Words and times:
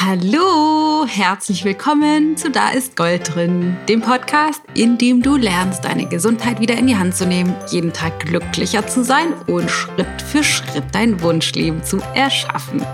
Hallo, 0.00 1.06
herzlich 1.08 1.64
willkommen 1.64 2.36
zu 2.36 2.52
Da 2.52 2.70
ist 2.70 2.94
Gold 2.94 3.34
drin, 3.34 3.76
dem 3.88 4.00
Podcast, 4.00 4.62
in 4.74 4.96
dem 4.96 5.22
du 5.22 5.36
lernst, 5.36 5.84
deine 5.84 6.06
Gesundheit 6.06 6.60
wieder 6.60 6.78
in 6.78 6.86
die 6.86 6.96
Hand 6.96 7.16
zu 7.16 7.26
nehmen, 7.26 7.52
jeden 7.72 7.92
Tag 7.92 8.20
glücklicher 8.20 8.86
zu 8.86 9.02
sein 9.02 9.34
und 9.48 9.68
Schritt 9.68 10.22
für 10.22 10.44
Schritt 10.44 10.84
dein 10.92 11.20
Wunschleben 11.20 11.82
zu 11.82 11.98
erschaffen. 12.14 12.86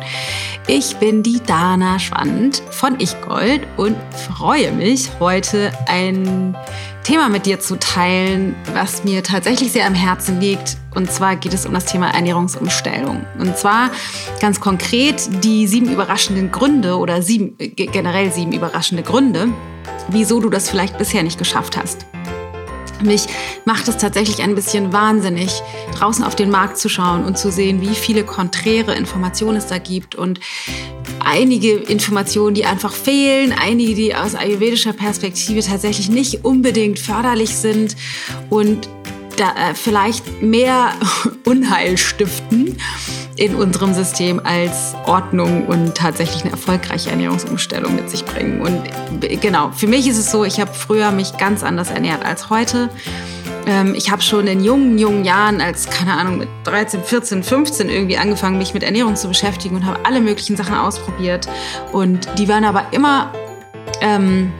Ich 0.66 0.96
bin 0.96 1.22
die 1.22 1.42
Dana 1.46 1.98
Schwand 1.98 2.62
von 2.70 2.98
Ich 2.98 3.20
Gold 3.20 3.60
und 3.76 3.96
freue 4.14 4.72
mich, 4.72 5.10
heute 5.20 5.72
ein 5.86 6.56
Thema 7.04 7.28
mit 7.28 7.44
dir 7.44 7.60
zu 7.60 7.78
teilen, 7.78 8.56
was 8.72 9.04
mir 9.04 9.22
tatsächlich 9.22 9.72
sehr 9.72 9.86
am 9.86 9.94
Herzen 9.94 10.40
liegt. 10.40 10.78
Und 10.94 11.12
zwar 11.12 11.36
geht 11.36 11.52
es 11.52 11.66
um 11.66 11.74
das 11.74 11.84
Thema 11.84 12.08
Ernährungsumstellung. 12.14 13.26
Und 13.38 13.58
zwar 13.58 13.90
ganz 14.40 14.58
konkret 14.58 15.28
die 15.44 15.66
sieben 15.66 15.92
überraschenden 15.92 16.50
Gründe 16.50 16.96
oder 16.96 17.20
sieben, 17.20 17.56
generell 17.58 18.32
sieben 18.32 18.52
überraschende 18.52 19.02
Gründe, 19.02 19.48
wieso 20.08 20.40
du 20.40 20.48
das 20.48 20.70
vielleicht 20.70 20.96
bisher 20.96 21.22
nicht 21.22 21.38
geschafft 21.38 21.76
hast. 21.76 22.06
Mich 23.04 23.26
macht 23.66 23.86
es 23.88 23.98
tatsächlich 23.98 24.42
ein 24.42 24.54
bisschen 24.54 24.92
wahnsinnig, 24.92 25.62
draußen 25.94 26.24
auf 26.24 26.34
den 26.34 26.50
Markt 26.50 26.78
zu 26.78 26.88
schauen 26.88 27.24
und 27.24 27.36
zu 27.36 27.50
sehen, 27.50 27.82
wie 27.82 27.94
viele 27.94 28.24
konträre 28.24 28.94
Informationen 28.94 29.58
es 29.58 29.66
da 29.66 29.78
gibt 29.78 30.14
und 30.14 30.40
einige 31.20 31.74
Informationen, 31.74 32.54
die 32.54 32.64
einfach 32.64 32.94
fehlen, 32.94 33.52
einige, 33.52 33.94
die 33.94 34.14
aus 34.14 34.34
ayurvedischer 34.34 34.94
Perspektive 34.94 35.60
tatsächlich 35.60 36.08
nicht 36.08 36.44
unbedingt 36.44 36.98
förderlich 36.98 37.54
sind 37.56 37.94
und 38.48 38.88
da, 39.36 39.50
äh, 39.50 39.74
vielleicht 39.74 40.42
mehr 40.42 40.92
Unheil 41.44 41.98
stiften 41.98 42.78
in 43.36 43.54
unserem 43.54 43.94
System 43.94 44.40
als 44.44 44.94
Ordnung 45.06 45.66
und 45.66 45.94
tatsächlich 45.94 46.42
eine 46.42 46.52
erfolgreiche 46.52 47.10
Ernährungsumstellung 47.10 47.94
mit 47.94 48.08
sich 48.10 48.24
bringen. 48.24 48.60
Und 48.60 49.40
genau, 49.40 49.70
für 49.72 49.86
mich 49.86 50.06
ist 50.06 50.18
es 50.18 50.30
so, 50.30 50.44
ich 50.44 50.60
habe 50.60 50.72
früher 50.72 51.10
mich 51.10 51.36
ganz 51.36 51.62
anders 51.62 51.90
ernährt 51.90 52.24
als 52.24 52.50
heute. 52.50 52.90
Ähm, 53.66 53.94
ich 53.96 54.10
habe 54.10 54.22
schon 54.22 54.46
in 54.46 54.62
jungen, 54.62 54.98
jungen 54.98 55.24
Jahren, 55.24 55.60
als, 55.60 55.88
keine 55.88 56.12
Ahnung, 56.12 56.38
mit 56.38 56.48
13, 56.64 57.02
14, 57.02 57.42
15 57.42 57.88
irgendwie 57.88 58.16
angefangen, 58.16 58.58
mich 58.58 58.74
mit 58.74 58.82
Ernährung 58.82 59.16
zu 59.16 59.28
beschäftigen 59.28 59.76
und 59.76 59.84
habe 59.84 60.04
alle 60.04 60.20
möglichen 60.20 60.56
Sachen 60.56 60.74
ausprobiert. 60.74 61.48
Und 61.92 62.28
die 62.38 62.48
waren 62.48 62.64
aber 62.64 62.86
immer 62.92 63.32
ähm, 64.00 64.52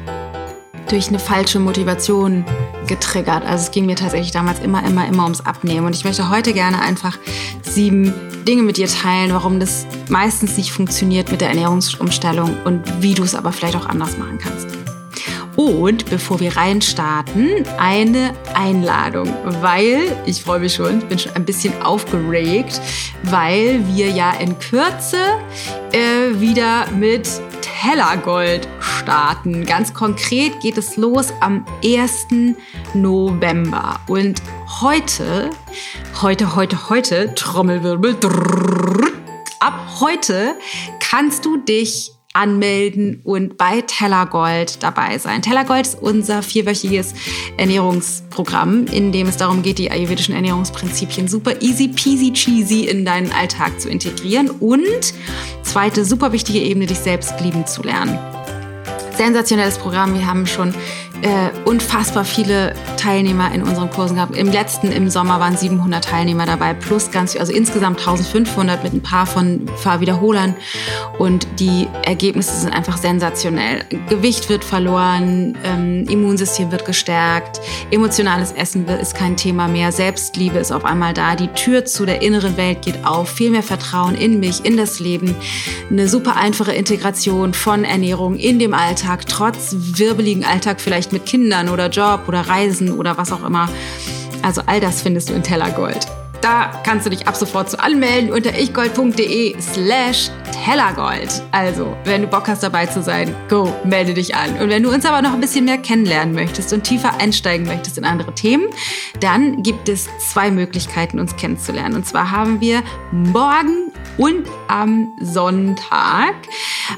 durch 0.89 1.09
eine 1.09 1.19
falsche 1.19 1.61
Motivation 1.61 2.45
getriggert. 2.87 3.45
Also 3.45 3.65
es 3.65 3.71
ging 3.71 3.87
mir 3.87 3.97
tatsächlich 3.97 4.33
damals 4.33 4.61
immer, 4.61 4.85
immer, 4.85 5.07
immer 5.07 5.25
ums 5.25 5.41
Abnehmen. 5.41 5.87
Und 5.87 5.95
ich 5.95 6.05
möchte 6.05 6.29
heute 6.31 6.53
gerne 6.53 6.81
einfach 6.81 7.19
sieben 7.63 8.13
Dinge 8.45 8.63
mit 8.63 8.77
dir 8.77 8.89
teilen, 8.89 9.33
warum 9.33 9.61
das 9.61 9.87
meistens 10.09 10.57
nicht 10.57 10.73
funktioniert 10.73 11.31
mit 11.31 11.41
der 11.41 11.49
Ernährungsumstellung 11.49 12.57
und 12.65 13.03
wie 13.03 13.15
du 13.15 13.23
es 13.23 13.35
aber 13.35 13.53
vielleicht 13.53 13.77
auch 13.77 13.87
anders 13.87 14.19
machen 14.19 14.39
kannst. 14.39 14.69
Und 15.57 16.11
bevor 16.11 16.41
wir 16.41 16.57
reinstarten, 16.57 17.65
eine 17.79 18.35
Einladung, 18.55 19.33
weil 19.61 20.17
ich 20.27 20.43
freue 20.43 20.59
mich 20.59 20.75
schon, 20.75 20.99
ich 20.99 21.05
bin 21.05 21.19
schon 21.19 21.33
ein 21.37 21.45
bisschen 21.45 21.81
aufgeregt, 21.81 22.81
weil 23.23 23.87
wir 23.95 24.11
ja 24.11 24.33
in 24.33 24.59
Kürze 24.59 25.19
äh, 25.93 26.41
wieder 26.41 26.91
mit 26.91 27.29
Tellergold 27.61 28.67
starten. 28.81 29.65
Ganz 29.65 29.95
konkret 29.95 30.59
geht 30.61 30.77
es 30.77 30.97
los 30.97 31.33
am 31.41 31.65
1. 31.85 32.27
November. 32.95 34.01
Und 34.09 34.43
heute, 34.81 35.51
heute, 36.23 36.57
heute, 36.57 36.89
heute, 36.89 37.35
Trommelwirbel, 37.35 38.17
drrr, 38.19 39.13
ab 39.61 39.99
heute 40.01 40.55
kannst 41.01 41.45
du 41.45 41.57
dich 41.59 42.13
anmelden 42.33 43.21
und 43.23 43.57
bei 43.57 43.83
Tellergold 43.83 44.83
dabei 44.83 45.19
sein. 45.19 45.41
Tellergold 45.41 45.87
ist 45.87 46.03
unser 46.03 46.43
vierwöchiges 46.43 47.15
Ernährungsprogramm, 47.57 48.87
in 48.87 49.13
dem 49.13 49.29
es 49.29 49.37
darum 49.37 49.63
geht, 49.63 49.79
die 49.79 49.91
ayurvedischen 49.91 50.35
Ernährungsprinzipien 50.35 51.29
super 51.29 51.63
easy 51.63 51.89
peasy 51.89 52.33
cheesy 52.33 52.87
in 52.87 53.05
deinen 53.05 53.31
Alltag 53.31 53.81
zu 53.81 53.89
integrieren 53.89 54.51
und 54.51 55.15
zweite 55.63 56.05
super 56.05 56.33
wichtige 56.33 56.59
Ebene, 56.59 56.87
dich 56.87 56.99
selbst 56.99 57.41
lieben 57.41 57.67
zu 57.67 57.83
lernen. 57.83 58.19
Sensationelles 59.17 59.79
Programm. 59.79 60.15
Wir 60.15 60.27
haben 60.27 60.45
schon 60.47 60.75
äh, 61.25 61.51
unfassbar 61.65 62.27
viele 62.27 62.75
Teilnehmer 62.99 63.51
in 63.55 63.63
unseren 63.63 63.89
Kursen 63.89 64.17
gehabt. 64.17 64.37
Im 64.37 64.53
letzten, 64.53 64.93
im 64.93 65.09
Sommer 65.09 65.41
waren 65.41 65.57
700 65.57 66.05
Teilnehmer 66.05 66.45
dabei, 66.45 66.75
plus 66.75 67.11
ganz, 67.11 67.35
also 67.35 67.51
insgesamt 67.51 67.99
1500 67.99 68.85
mit 68.85 68.93
ein 68.93 69.03
paar 69.03 69.25
von 69.25 69.67
Fahrwiederholern. 69.79 70.55
Und 71.19 71.47
die 71.59 71.89
Ergebnisse 72.05 72.61
sind 72.61 72.75
einfach 72.75 72.99
sensationell. 72.99 73.85
Gewicht 74.11 74.51
wird 74.51 74.65
verloren, 74.65 75.57
ähm, 75.65 76.07
Immunsystem 76.11 76.71
wird 76.71 76.85
gestärkt, 76.85 77.59
emotionales 77.91 78.53
Essen 78.53 78.87
ist 78.87 79.15
kein 79.15 79.39
Thema 79.39 79.67
mehr, 79.67 79.93
Selbstliebe 79.93 80.59
ist 80.59 80.73
auf 80.73 80.85
einmal 80.85 81.15
da, 81.15 81.37
die 81.37 81.49
Tür 81.49 81.87
zu 81.87 82.05
der 82.05 82.21
inneren 82.21 82.59
Welt 82.59 82.83
geht 82.83 83.07
auf, 83.07 83.31
viel 83.31 83.51
mehr 83.51 83.63
Vertrauen 83.63 84.15
in 84.15 84.41
mich, 84.41 84.67
in 84.67 84.77
das 84.77 85.01
Leben, 85.01 85.35
eine 85.91 86.07
super 86.07 86.37
einfache 86.37 86.73
Integration 86.73 87.55
von 87.55 87.85
Ernährung 87.85 88.37
in 88.37 88.59
dem 88.59 88.75
Alltag, 88.75 89.25
trotz 89.27 89.75
wirbeligen 89.79 90.45
Alltag 90.45 90.83
vielleicht 90.83 91.14
mit 91.15 91.25
Kindern 91.25 91.71
oder 91.71 91.89
Job 91.89 92.25
oder 92.29 92.43
Reisen 92.43 92.93
oder 92.93 93.17
was 93.17 93.33
auch 93.33 93.45
immer. 93.45 93.71
Also 94.43 94.61
all 94.67 94.81
das 94.81 95.01
findest 95.01 95.31
du 95.31 95.33
in 95.33 95.43
Tellergold. 95.43 96.07
Da 96.43 96.71
kannst 96.85 97.07
du 97.07 97.11
dich 97.11 97.27
ab 97.27 97.37
sofort 97.37 97.71
zu 97.71 97.81
anmelden 97.81 98.31
unter 98.31 98.59
ichgold.de 98.59 99.59
slash 99.59 100.31
Tellergold. 100.63 101.43
Also, 101.53 101.97
wenn 102.05 102.21
du 102.21 102.29
Bock 102.29 102.49
hast 102.49 102.63
dabei 102.63 102.85
zu 102.85 103.03
sein, 103.03 103.35
go, 103.49 103.75
melde 103.83 104.13
dich 104.13 104.35
an. 104.35 104.59
Und 104.61 104.69
wenn 104.69 104.83
du 104.83 104.91
uns 104.91 105.07
aber 105.07 105.23
noch 105.23 105.33
ein 105.33 105.41
bisschen 105.41 105.65
mehr 105.65 105.79
kennenlernen 105.79 106.35
möchtest 106.35 106.71
und 106.75 106.85
tiefer 106.85 107.19
einsteigen 107.19 107.67
möchtest 107.67 107.97
in 107.97 108.05
andere 108.05 108.35
Themen, 108.35 108.67
dann 109.21 109.63
gibt 109.63 109.89
es 109.89 110.07
zwei 110.19 110.51
Möglichkeiten, 110.51 111.19
uns 111.19 111.35
kennenzulernen. 111.37 111.95
Und 111.95 112.07
zwar 112.07 112.31
haben 112.31 112.61
wir 112.61 112.83
morgen 113.11 113.91
und 114.17 114.47
am 114.69 115.13
Sonntag 115.21 116.35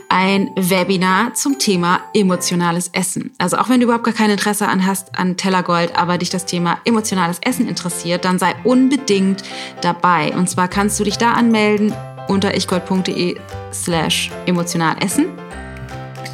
ein 0.09 0.50
Webinar 0.56 1.34
zum 1.34 1.59
Thema 1.59 2.00
emotionales 2.15 2.88
Essen. 2.93 3.32
Also 3.38 3.56
auch 3.56 3.69
wenn 3.69 3.81
du 3.81 3.84
überhaupt 3.84 4.04
gar 4.04 4.15
kein 4.15 4.31
Interesse 4.31 4.69
an 4.69 4.87
hast 4.87 5.19
an 5.19 5.37
Tellergold, 5.37 5.97
aber 5.97 6.19
dich 6.19 6.31
das 6.31 6.47
Thema 6.47 6.78
emotionales 6.84 7.38
Essen 7.43 7.69
interessiert, 7.69 8.25
dann 8.25 8.38
sei 8.38 8.55
unbedingt 8.65 9.43
dabei. 9.81 10.34
Und 10.34 10.49
zwar 10.49 10.69
kannst 10.69 10.99
du 11.00 11.05
dich 11.05 11.19
da 11.19 11.32
anmelden 11.32 11.94
unter 12.28 12.55
ichgold.de 12.56 13.37
slash 13.72 14.31
emotional 14.47 14.97
essen. 15.00 15.26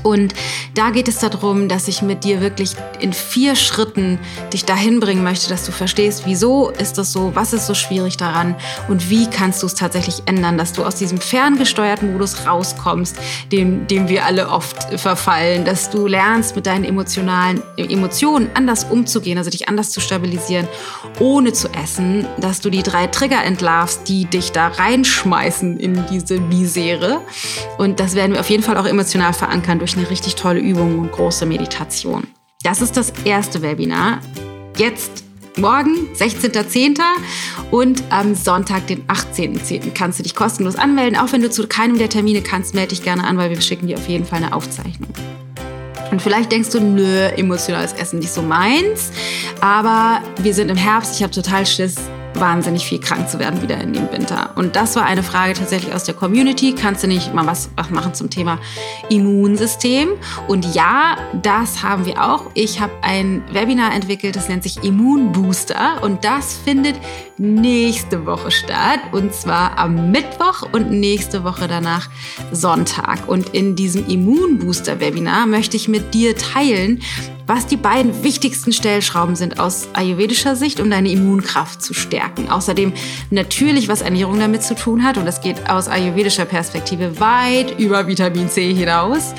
Und 0.03 0.35
da 0.75 0.91
geht 0.91 1.09
es 1.09 1.19
darum, 1.19 1.69
dass 1.69 1.89
ich 1.89 2.03
mit 2.03 2.25
dir 2.25 2.41
wirklich 2.41 2.75
in 3.01 3.13
vier 3.13 3.57
Schritten 3.57 4.19
dich 4.53 4.65
dahin 4.65 5.01
bringen 5.01 5.23
möchte, 5.23 5.49
dass 5.49 5.67
du 5.67 5.73
verstehst, 5.73 6.23
wieso 6.25 6.71
ist 6.71 6.99
das 6.99 7.13
so, 7.13 7.33
was 7.35 7.53
ist 7.53 7.67
so 7.67 7.75
schwierig 7.75 8.17
daran 8.17 8.55
und 8.89 9.11
wie 9.11 9.29
kannst 9.29 9.63
du 9.63 9.67
es 9.67 9.75
tatsächlich 9.75 10.23
ändern, 10.27 10.59
dass 10.59 10.73
du 10.73 10.85
aus 10.85 10.97
diesem 10.97 11.19
ferngesteuerten 11.19 12.13
Modus 12.13 12.47
rauskommst, 12.47 13.17
dem, 13.51 13.87
dem 13.87 14.09
wir 14.09 14.25
alle 14.25 14.49
oft 14.49 14.99
verfallen, 15.01 15.65
dass 15.65 15.91
du 15.91 16.07
lernst, 16.07 16.57
mit 16.57 16.67
deinen 16.67 16.85
emotionalen 16.85 17.63
Emotionen 17.77 18.51
anders 18.55 18.85
umzugehen, 18.85 19.39
also 19.39 19.51
dich 19.51 19.69
anders 19.69 19.91
zu 19.91 20.01
stabilisieren, 20.01 20.69
ohne 21.21 21.53
zu 21.53 21.69
essen, 21.69 22.27
dass 22.39 22.61
du 22.61 22.71
die 22.71 22.83
drei 22.83 23.07
Trigger 23.07 23.45
entlarvst, 23.45 24.09
die 24.09 24.25
dich 24.25 24.53
da 24.53 24.69
reinschmeißen 24.69 25.79
in 25.79 26.05
diese 26.11 26.41
Misere. 26.41 27.21
Und 27.79 28.01
das 28.01 28.15
werden 28.15 28.33
wir 28.33 28.41
auf 28.41 28.51
jeden 28.51 28.63
Fall 28.63 28.77
auch 28.77 28.87
emotional 28.87 29.33
verankern 29.33 29.79
durch 29.79 29.92
eine 29.97 30.09
richtig 30.11 30.35
tolle 30.35 30.61
Übung 30.61 30.99
und 30.99 31.13
große 31.13 31.47
Meditation. 31.47 32.27
Das 32.63 32.81
ist 32.81 32.97
das 32.97 33.13
erste 33.25 33.63
Webinar. 33.63 34.21
Jetzt 34.77 35.25
morgen, 35.57 36.09
16.10. 36.15 36.99
und 37.71 38.03
am 38.11 38.35
Sonntag, 38.35 38.87
den 38.87 39.07
18.10. 39.07 39.93
kannst 39.93 40.19
du 40.19 40.23
dich 40.23 40.35
kostenlos 40.35 40.77
anmelden. 40.77 41.19
Auch 41.19 41.33
wenn 41.33 41.43
du 41.43 41.51
zu 41.51 41.67
keinem 41.67 41.99
der 41.99 42.09
Termine 42.09 42.43
kannst, 42.43 42.75
melde 42.75 42.91
dich 42.91 43.03
gerne 43.03 43.25
an, 43.25 43.37
weil 43.37 43.51
wir 43.51 43.61
schicken 43.61 43.87
dir 43.87 43.99
auf 43.99 44.09
jeden 44.09 44.25
Fall 44.25 44.43
eine 44.43 44.55
Aufzeichnung. 44.55 45.11
Und 46.11 46.21
vielleicht 46.21 46.53
denkst 46.53 46.71
du, 46.71 46.81
nö, 46.81 47.27
emotionales 47.37 47.95
Essen 47.95 48.19
nicht 48.19 48.33
so 48.33 48.43
meins. 48.43 49.11
Aber 49.61 50.21
wir 50.39 50.53
sind 50.55 50.71
im 50.71 50.77
Herbst, 50.77 51.17
ich 51.17 51.23
habe 51.23 51.33
total 51.33 51.67
Schiss 51.67 51.97
wahnsinnig 52.35 52.87
viel 52.87 53.01
krank 53.01 53.29
zu 53.29 53.39
werden 53.39 53.63
wieder 53.63 53.79
in 53.81 53.93
dem 53.93 54.11
Winter. 54.13 54.51
Und 54.57 54.77
das 54.77 54.97
war 54.97 55.05
eine 55.05 55.23
Frage 55.23 55.55
tatsächlich 55.55 55.95
aus 55.95 56.05
der 56.05 56.15
Community. 56.15 56.75
Kannst 56.75 57.03
du 57.03 57.09
nicht 57.09 57.35
mal 57.35 57.47
was, 57.47 57.71
was 57.77 57.91
machen 57.91 58.15
zum 58.15 58.31
Thema 58.31 58.59
Immunsystem? 59.11 60.11
Und 60.49 60.75
ja, 60.75 61.17
das 61.43 61.83
haben 61.83 62.07
wir 62.07 62.23
auch. 62.23 62.51
Ich 62.55 62.81
habe 62.81 62.93
ein 63.03 63.43
Webinar 63.53 63.95
entwickelt, 63.95 64.37
das 64.37 64.49
nennt 64.49 64.63
sich 64.63 64.83
Immunbooster. 64.83 66.03
Und 66.03 66.25
das 66.25 66.55
findet 66.65 66.97
nächste 67.39 68.27
Woche 68.27 68.51
statt. 68.51 69.01
Und 69.13 69.35
zwar 69.35 69.79
am 69.79 70.11
Mittwoch 70.11 70.69
und 70.73 70.91
nächste 70.91 71.45
Woche 71.45 71.69
danach 71.69 72.09
Sonntag. 72.53 73.29
Und 73.29 73.51
in 73.51 73.77
diesem 73.77 74.09
Immunbooster-Webinar 74.09 75.47
möchte 75.47 75.77
ich 75.77 75.89
mit 75.89 76.15
dir 76.15 76.37
teilen, 76.37 77.01
was 77.47 77.67
die 77.67 77.77
beiden 77.77 78.23
wichtigsten 78.23 78.73
Stellschrauben 78.73 79.37
sind 79.37 79.61
aus 79.61 79.89
ayurvedischer 79.93 80.57
Sicht, 80.57 80.81
um 80.81 80.91
deine 80.91 81.11
Immunkraft 81.11 81.83
zu 81.83 81.93
stärken. 81.93 82.32
Außerdem 82.49 82.93
natürlich, 83.31 83.89
was 83.89 84.03
Ernährung 84.03 84.39
damit 84.39 84.63
zu 84.63 84.75
tun 84.75 85.05
hat. 85.05 85.19
Und 85.19 85.27
das 85.27 85.41
geht 85.41 85.69
aus 85.69 85.89
ayurvedischer 85.89 86.45
Perspektive 86.45 87.21
weit 87.21 87.79
über 87.79 88.07
Vitamin 88.07 88.49
C 88.49 88.73
hinaus. 88.73 89.35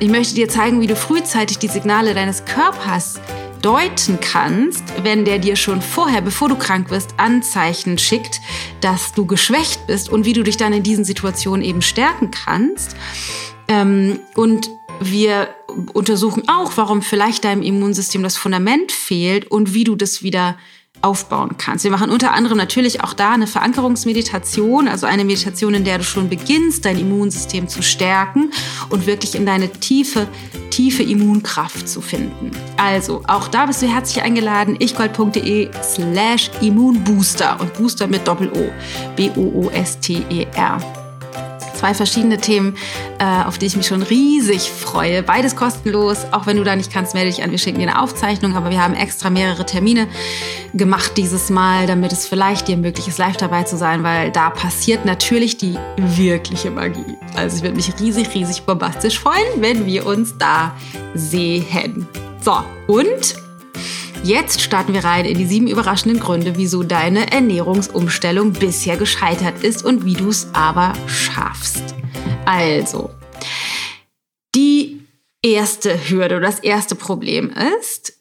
Ich 0.00 0.08
möchte 0.08 0.34
dir 0.34 0.48
zeigen, 0.48 0.80
wie 0.80 0.86
du 0.86 0.96
frühzeitig 0.96 1.58
die 1.58 1.68
Signale 1.68 2.14
deines 2.14 2.44
Körpers 2.44 3.20
deuten 3.64 4.18
kannst, 4.20 4.84
wenn 5.02 5.24
der 5.24 5.38
dir 5.38 5.56
schon 5.56 5.80
vorher, 5.80 6.20
bevor 6.20 6.48
du 6.50 6.56
krank 6.56 6.90
wirst, 6.90 7.14
Anzeichen 7.16 7.96
schickt, 7.96 8.40
dass 8.82 9.14
du 9.14 9.24
geschwächt 9.24 9.86
bist 9.86 10.10
und 10.10 10.26
wie 10.26 10.34
du 10.34 10.42
dich 10.42 10.58
dann 10.58 10.74
in 10.74 10.82
diesen 10.82 11.04
Situationen 11.04 11.64
eben 11.64 11.80
stärken 11.80 12.30
kannst. 12.30 12.94
Ähm, 13.68 14.20
und 14.34 14.68
wir 15.00 15.48
untersuchen 15.94 16.48
auch, 16.48 16.72
warum 16.76 17.00
vielleicht 17.00 17.44
deinem 17.44 17.62
Immunsystem 17.62 18.22
das 18.22 18.36
Fundament 18.36 18.92
fehlt 18.92 19.50
und 19.50 19.72
wie 19.72 19.84
du 19.84 19.96
das 19.96 20.22
wieder 20.22 20.58
aufbauen 21.02 21.56
kannst. 21.58 21.84
Wir 21.84 21.90
machen 21.90 22.10
unter 22.10 22.32
anderem 22.32 22.56
natürlich 22.56 23.02
auch 23.02 23.12
da 23.12 23.32
eine 23.32 23.46
Verankerungsmeditation, 23.46 24.88
also 24.88 25.06
eine 25.06 25.24
Meditation, 25.24 25.74
in 25.74 25.84
der 25.84 25.98
du 25.98 26.04
schon 26.04 26.28
beginnst, 26.28 26.84
dein 26.84 26.98
Immunsystem 26.98 27.68
zu 27.68 27.82
stärken 27.82 28.50
und 28.88 29.06
wirklich 29.06 29.34
in 29.34 29.44
deine 29.44 29.70
tiefe, 29.70 30.26
tiefe 30.70 31.02
Immunkraft 31.02 31.88
zu 31.88 32.00
finden. 32.00 32.50
Also, 32.76 33.22
auch 33.26 33.48
da 33.48 33.66
bist 33.66 33.82
du 33.82 33.86
herzlich 33.86 34.24
eingeladen, 34.24 34.76
ichgold.de 34.80 35.68
slash 35.82 36.50
Immunbooster 36.60 37.60
und 37.60 37.74
Booster 37.74 38.06
mit 38.06 38.26
Doppel-O, 38.26 38.70
B-O-O-S-T-E-R 39.16 41.03
zwei 41.74 41.94
verschiedene 41.94 42.38
Themen, 42.38 42.76
äh, 43.18 43.24
auf 43.24 43.58
die 43.58 43.66
ich 43.66 43.76
mich 43.76 43.86
schon 43.86 44.02
riesig 44.02 44.70
freue. 44.70 45.22
Beides 45.22 45.56
kostenlos. 45.56 46.26
Auch 46.32 46.46
wenn 46.46 46.56
du 46.56 46.64
da 46.64 46.76
nicht 46.76 46.92
kannst, 46.92 47.14
melde 47.14 47.30
dich 47.30 47.42
an. 47.42 47.50
Wir 47.50 47.58
schicken 47.58 47.78
dir 47.78 47.88
eine 47.88 48.00
Aufzeichnung, 48.00 48.56
aber 48.56 48.70
wir 48.70 48.82
haben 48.82 48.94
extra 48.94 49.30
mehrere 49.30 49.66
Termine 49.66 50.08
gemacht 50.72 51.12
dieses 51.16 51.50
Mal, 51.50 51.86
damit 51.86 52.12
es 52.12 52.26
vielleicht 52.26 52.68
dir 52.68 52.76
möglich 52.76 53.08
ist, 53.08 53.18
live 53.18 53.36
dabei 53.36 53.64
zu 53.64 53.76
sein, 53.76 54.02
weil 54.02 54.30
da 54.30 54.50
passiert 54.50 55.04
natürlich 55.04 55.56
die 55.56 55.76
wirkliche 55.96 56.70
Magie. 56.70 57.16
Also 57.36 57.56
ich 57.56 57.62
würde 57.62 57.76
mich 57.76 57.92
riesig, 58.00 58.34
riesig 58.34 58.62
bombastisch 58.62 59.18
freuen, 59.18 59.44
wenn 59.58 59.86
wir 59.86 60.06
uns 60.06 60.36
da 60.38 60.74
sehen. 61.14 62.06
So, 62.40 62.56
und 62.86 63.43
Jetzt 64.24 64.62
starten 64.62 64.94
wir 64.94 65.04
rein 65.04 65.26
in 65.26 65.36
die 65.36 65.44
sieben 65.44 65.66
überraschenden 65.66 66.18
Gründe, 66.18 66.56
wieso 66.56 66.82
deine 66.82 67.30
Ernährungsumstellung 67.30 68.54
bisher 68.54 68.96
gescheitert 68.96 69.62
ist 69.62 69.84
und 69.84 70.06
wie 70.06 70.14
du 70.14 70.30
es 70.30 70.48
aber 70.54 70.94
schaffst. 71.06 71.94
Also, 72.46 73.10
die 74.54 75.02
erste 75.42 76.08
Hürde, 76.08 76.40
das 76.40 76.58
erste 76.60 76.94
Problem 76.94 77.52
ist, 77.78 78.14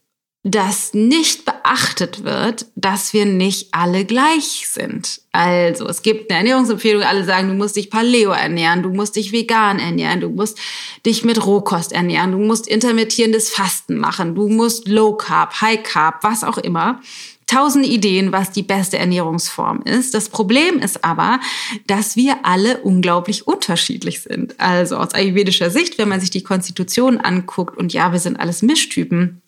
dass 0.43 0.93
nicht 0.93 1.45
beachtet 1.45 2.25
wird, 2.25 2.65
dass 2.75 3.13
wir 3.13 3.25
nicht 3.25 3.69
alle 3.71 4.03
gleich 4.03 4.67
sind. 4.69 5.21
Also, 5.31 5.87
es 5.87 6.01
gibt 6.01 6.29
eine 6.29 6.39
Ernährungsempfehlung, 6.39 7.01
alle 7.03 7.23
sagen, 7.23 7.47
du 7.47 7.53
musst 7.53 7.77
dich 7.77 7.89
Paleo 7.89 8.31
ernähren, 8.31 8.83
du 8.83 8.89
musst 8.89 9.15
dich 9.15 9.31
vegan 9.31 9.79
ernähren, 9.79 10.19
du 10.19 10.29
musst 10.29 10.59
dich 11.05 11.23
mit 11.23 11.45
Rohkost 11.45 11.93
ernähren, 11.93 12.33
du 12.33 12.39
musst 12.39 12.67
intermittierendes 12.67 13.49
Fasten 13.49 13.97
machen, 13.97 14.35
du 14.35 14.49
musst 14.49 14.89
Low 14.89 15.13
Carb, 15.15 15.61
High 15.61 15.81
Carb, 15.81 16.23
was 16.23 16.43
auch 16.43 16.57
immer. 16.57 16.99
Tausend 17.47 17.85
Ideen, 17.85 18.31
was 18.31 18.51
die 18.51 18.63
beste 18.63 18.97
Ernährungsform 18.97 19.81
ist. 19.83 20.13
Das 20.13 20.29
Problem 20.29 20.79
ist 20.79 21.03
aber, 21.03 21.39
dass 21.87 22.15
wir 22.15 22.45
alle 22.45 22.79
unglaublich 22.79 23.47
unterschiedlich 23.47 24.21
sind. 24.21 24.59
Also 24.59 24.97
aus 24.97 25.13
ayurvedischer 25.13 25.69
Sicht, 25.69 25.97
wenn 25.97 26.09
man 26.09 26.19
sich 26.19 26.31
die 26.31 26.43
Konstitution 26.43 27.17
anguckt 27.17 27.77
und 27.77 27.93
ja, 27.93 28.11
wir 28.11 28.19
sind 28.19 28.39
alles 28.39 28.61
Mischtypen, 28.61 29.42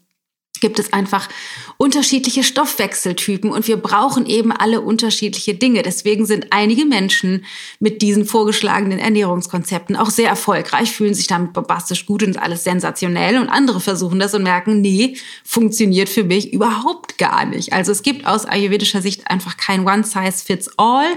gibt 0.59 0.79
es 0.79 0.93
einfach 0.93 1.29
unterschiedliche 1.77 2.43
Stoffwechseltypen 2.43 3.51
und 3.51 3.67
wir 3.67 3.77
brauchen 3.77 4.25
eben 4.25 4.51
alle 4.51 4.81
unterschiedliche 4.81 5.55
Dinge. 5.55 5.81
Deswegen 5.81 6.25
sind 6.25 6.47
einige 6.51 6.85
Menschen 6.85 7.45
mit 7.79 8.01
diesen 8.01 8.25
vorgeschlagenen 8.25 8.99
Ernährungskonzepten 8.99 9.95
auch 9.95 10.09
sehr 10.09 10.29
erfolgreich, 10.29 10.91
fühlen 10.91 11.13
sich 11.13 11.27
damit 11.27 11.53
bombastisch 11.53 12.05
gut 12.05 12.23
und 12.23 12.41
alles 12.41 12.63
sensationell 12.63 13.37
und 13.37 13.49
andere 13.49 13.81
versuchen 13.81 14.19
das 14.19 14.33
und 14.33 14.43
merken, 14.43 14.81
nee, 14.81 15.17
funktioniert 15.43 16.07
für 16.07 16.23
mich 16.23 16.53
überhaupt 16.53 17.17
gar 17.17 17.45
nicht. 17.45 17.73
Also 17.73 17.91
es 17.91 18.03
gibt 18.03 18.25
aus 18.25 18.45
ayurvedischer 18.45 19.01
Sicht 19.01 19.29
einfach 19.29 19.57
kein 19.57 19.85
One 19.85 20.03
Size 20.03 20.43
Fits 20.45 20.69
All, 20.77 21.07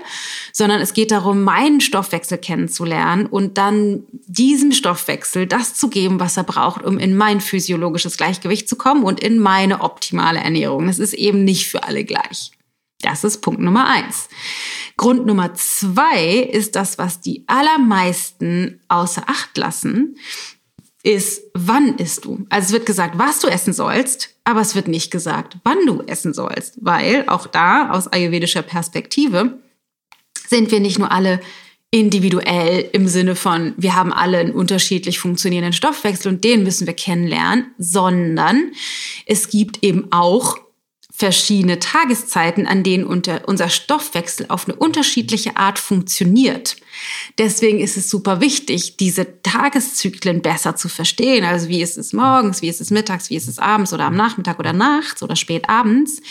sondern 0.53 0.81
es 0.81 0.93
geht 0.93 1.11
darum, 1.11 1.45
meinen 1.45 1.81
Stoffwechsel 1.81 2.39
kennenzulernen 2.39 3.27
und 3.27 3.59
dann 3.59 4.05
diesem 4.27 4.73
Stoffwechsel 4.73 5.47
das 5.47 5.75
zu 5.75 5.89
geben, 5.89 6.19
was 6.19 6.37
er 6.37 6.45
braucht, 6.45 6.83
um 6.83 6.99
in 6.99 7.17
mein 7.17 7.41
physiologisches 7.41 8.17
Gleichgewicht 8.17 8.69
zu 8.69 8.77
kommen 8.77 9.05
und 9.05 9.23
in 9.29 9.39
meine 9.39 9.83
optimale 9.83 10.41
Ernährung. 10.41 10.89
Es 10.89 10.99
ist 10.99 11.13
eben 11.13 11.45
nicht 11.45 11.69
für 11.69 11.85
alle 11.85 12.05
gleich. 12.05 12.51
Das 13.03 13.25
ist 13.25 13.43
Punkt 13.43 13.61
Nummer 13.61 13.87
eins. 13.87 14.29
Grund 14.97 15.27
Nummer 15.27 15.53
zwei 15.55 16.49
ist 16.51 16.75
das, 16.75 16.97
was 16.97 17.21
die 17.21 17.45
allermeisten 17.47 18.81
außer 18.89 19.23
Acht 19.27 19.57
lassen, 19.57 20.17
ist, 21.05 21.43
wann 21.55 21.97
isst 21.97 22.25
du? 22.25 22.47
Also 22.49 22.67
es 22.67 22.73
wird 22.73 22.87
gesagt, 22.87 23.19
was 23.19 23.39
du 23.41 23.49
essen 23.49 23.73
sollst, 23.73 24.35
aber 24.45 24.61
es 24.61 24.75
wird 24.75 24.89
nicht 24.89 25.11
gesagt, 25.11 25.59
wann 25.63 25.87
du 25.87 26.03
essen 26.03 26.35
sollst, 26.35 26.79
weil 26.81 27.29
auch 27.29 27.47
da 27.47 27.91
aus 27.91 28.09
ayurvedischer 28.09 28.63
Perspektive 28.63 29.59
sind 30.49 30.71
wir 30.71 30.81
nicht 30.81 30.99
nur 30.99 31.13
alle 31.13 31.41
individuell 31.91 32.89
im 32.93 33.09
Sinne 33.09 33.35
von, 33.35 33.73
wir 33.77 33.95
haben 33.95 34.13
alle 34.13 34.39
einen 34.39 34.53
unterschiedlich 34.53 35.19
funktionierenden 35.19 35.73
Stoffwechsel 35.73 36.33
und 36.33 36.45
den 36.45 36.63
müssen 36.63 36.87
wir 36.87 36.95
kennenlernen, 36.95 37.73
sondern 37.79 38.73
es 39.25 39.49
gibt 39.49 39.83
eben 39.83 40.13
auch 40.13 40.59
verschiedene 41.19 41.81
Tageszeiten, 41.81 42.69
an 42.69 42.85
denen 42.85 43.05
unser 43.05 43.69
Stoffwechsel 43.71 44.47
auf 44.51 44.69
eine 44.69 44.77
unterschiedliche 44.77 45.57
Art 45.57 45.81
funktioniert. 45.81 46.77
Deswegen 47.39 47.81
ist 47.81 47.97
es 47.97 48.09
super 48.09 48.41
wichtig, 48.41 48.99
diese 48.99 49.43
Tageszyklen 49.43 50.43
besser 50.43 50.77
zu 50.77 50.89
verstehen. 50.89 51.45
Also 51.45 51.69
wie 51.69 51.83
ist 51.83 51.99
es 51.99 52.13
morgens, 52.13 52.63
wie 52.63 52.69
ist 52.69 52.81
es 52.81 52.93
mittags, 52.93 53.31
wie 53.31 53.37
ist 53.37 53.49
es 53.49 53.59
abends 53.59 53.93
oder 53.93 54.05
am 54.05 54.15
Nachmittag 54.15 54.61
oder 54.61 54.73
nachts 54.73 55.21
oder 55.21 55.35
spät 55.35 55.69
abends 55.69 56.23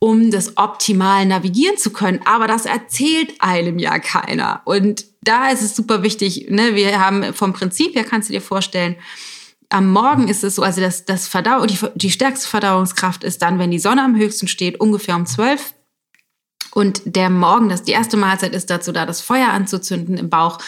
um 0.00 0.30
das 0.30 0.56
optimal 0.56 1.26
navigieren 1.26 1.76
zu 1.76 1.90
können. 1.90 2.20
Aber 2.24 2.46
das 2.46 2.66
erzählt 2.66 3.34
einem 3.38 3.78
ja 3.78 3.98
keiner. 3.98 4.62
Und 4.64 5.04
da 5.22 5.50
ist 5.50 5.62
es 5.62 5.76
super 5.76 6.02
wichtig, 6.02 6.46
ne? 6.48 6.74
wir 6.74 6.98
haben 6.98 7.34
vom 7.34 7.52
Prinzip 7.52 7.94
her, 7.94 8.04
kannst 8.04 8.30
du 8.30 8.32
dir 8.32 8.40
vorstellen, 8.40 8.96
am 9.68 9.92
Morgen 9.92 10.26
ist 10.26 10.42
es 10.42 10.56
so, 10.56 10.62
also 10.62 10.80
das, 10.80 11.04
das 11.04 11.28
Verdau 11.28 11.64
die, 11.64 11.78
die 11.94 12.10
stärkste 12.10 12.48
Verdauungskraft 12.48 13.22
ist 13.22 13.42
dann, 13.42 13.58
wenn 13.58 13.70
die 13.70 13.78
Sonne 13.78 14.02
am 14.02 14.16
höchsten 14.16 14.48
steht, 14.48 14.80
ungefähr 14.80 15.14
um 15.14 15.26
zwölf. 15.26 15.74
Und 16.72 17.02
der 17.04 17.30
Morgen, 17.30 17.68
das 17.68 17.82
die 17.82 17.92
erste 17.92 18.16
Mahlzeit 18.16 18.54
ist 18.54 18.70
dazu 18.70 18.92
da, 18.92 19.04
das 19.04 19.20
Feuer 19.20 19.48
anzuzünden 19.48 20.16
im 20.16 20.30
Bauch. 20.30 20.58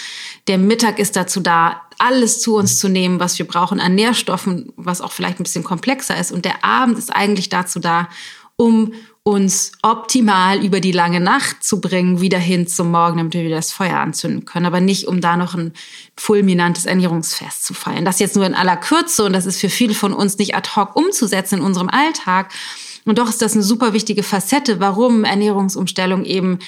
Der 0.46 0.58
Mittag 0.58 0.98
ist 0.98 1.16
dazu 1.16 1.40
da, 1.40 1.82
alles 1.98 2.40
zu 2.40 2.56
uns 2.56 2.78
zu 2.78 2.88
nehmen, 2.88 3.18
was 3.18 3.38
wir 3.38 3.46
brauchen 3.46 3.80
an 3.80 3.94
Nährstoffen, 3.94 4.72
was 4.76 5.00
auch 5.00 5.12
vielleicht 5.12 5.40
ein 5.40 5.44
bisschen 5.44 5.64
komplexer 5.64 6.18
ist. 6.18 6.32
Und 6.32 6.44
der 6.44 6.64
Abend 6.64 6.98
ist 6.98 7.14
eigentlich 7.14 7.48
dazu 7.48 7.78
da, 7.78 8.08
um 8.56 8.92
uns 9.24 9.70
optimal 9.82 10.64
über 10.64 10.80
die 10.80 10.90
lange 10.90 11.20
Nacht 11.20 11.62
zu 11.62 11.80
bringen, 11.80 12.20
wieder 12.20 12.38
hin 12.38 12.66
zum 12.66 12.90
Morgen, 12.90 13.18
damit 13.18 13.34
wir 13.34 13.44
wieder 13.44 13.56
das 13.56 13.70
Feuer 13.70 13.98
anzünden 13.98 14.44
können, 14.44 14.66
aber 14.66 14.80
nicht, 14.80 15.06
um 15.06 15.20
da 15.20 15.36
noch 15.36 15.54
ein 15.54 15.72
fulminantes 16.16 16.86
Ernährungsfest 16.86 17.64
zu 17.64 17.72
feiern. 17.72 18.04
Das 18.04 18.18
jetzt 18.18 18.34
nur 18.34 18.46
in 18.46 18.54
aller 18.54 18.76
Kürze 18.76 19.24
und 19.24 19.32
das 19.32 19.46
ist 19.46 19.60
für 19.60 19.68
viele 19.68 19.94
von 19.94 20.12
uns 20.12 20.38
nicht 20.38 20.56
ad 20.56 20.70
hoc 20.74 20.96
umzusetzen 20.96 21.58
in 21.58 21.64
unserem 21.64 21.88
Alltag. 21.88 22.52
Und 23.04 23.18
doch 23.18 23.28
ist 23.28 23.42
das 23.42 23.54
eine 23.54 23.62
super 23.62 23.92
wichtige 23.92 24.24
Facette, 24.24 24.80
warum 24.80 25.24
Ernährungsumstellung 25.24 26.24
eben 26.24 26.58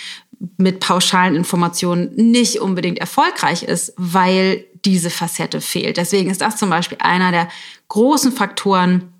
mit 0.57 0.79
pauschalen 0.79 1.35
Informationen 1.35 2.13
nicht 2.15 2.61
unbedingt 2.61 2.99
erfolgreich 2.99 3.65
ist, 3.65 3.95
weil 3.97 4.65
diese 4.85 5.11
Facette 5.11 5.61
fehlt. 5.61 5.97
Deswegen 5.97 6.31
ist 6.31 6.41
das 6.41 6.57
zum 6.57 6.71
Beispiel 6.71 6.99
einer 7.01 7.33
der 7.33 7.49
großen 7.89 8.33
Faktoren, 8.33 9.14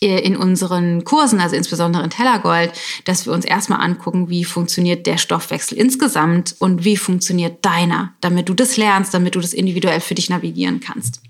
in 0.00 0.36
unseren 0.36 1.04
Kursen, 1.04 1.40
also 1.40 1.56
insbesondere 1.56 2.04
in 2.04 2.10
Tellergold, 2.10 2.72
dass 3.04 3.26
wir 3.26 3.32
uns 3.32 3.44
erstmal 3.44 3.80
angucken, 3.80 4.28
wie 4.28 4.44
funktioniert 4.44 5.06
der 5.06 5.18
Stoffwechsel 5.18 5.76
insgesamt 5.78 6.54
und 6.58 6.84
wie 6.84 6.96
funktioniert 6.96 7.64
deiner, 7.64 8.14
damit 8.20 8.48
du 8.48 8.54
das 8.54 8.76
lernst, 8.76 9.14
damit 9.14 9.34
du 9.34 9.40
das 9.40 9.52
individuell 9.52 10.00
für 10.00 10.14
dich 10.14 10.30
navigieren 10.30 10.80
kannst. 10.80 11.20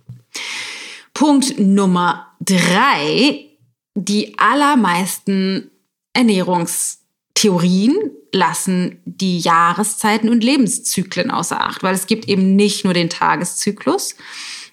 Punkt 1.15 1.59
Nummer 1.59 2.29
drei, 2.41 3.47
die 3.95 4.39
allermeisten 4.39 5.71
Ernährungstheorien 6.15 7.95
lassen 8.33 9.01
die 9.05 9.39
Jahreszeiten 9.39 10.31
und 10.31 10.43
Lebenszyklen 10.43 11.31
außer 11.31 11.61
Acht, 11.61 11.83
weil 11.83 11.95
es 11.95 12.07
gibt 12.07 12.29
eben 12.29 12.57
nicht 12.57 12.85
nur 12.85 12.95
den 12.95 13.11
Tageszyklus, 13.11 14.15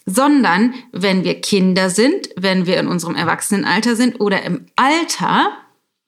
sondern 0.10 0.74
wenn 0.92 1.24
wir 1.24 1.40
Kinder 1.42 1.90
sind, 1.90 2.30
wenn 2.36 2.66
wir 2.66 2.78
in 2.80 2.88
unserem 2.88 3.16
Erwachsenenalter 3.16 3.96
sind 3.96 4.20
oder 4.20 4.44
im 4.44 4.66
Alter, 4.76 5.52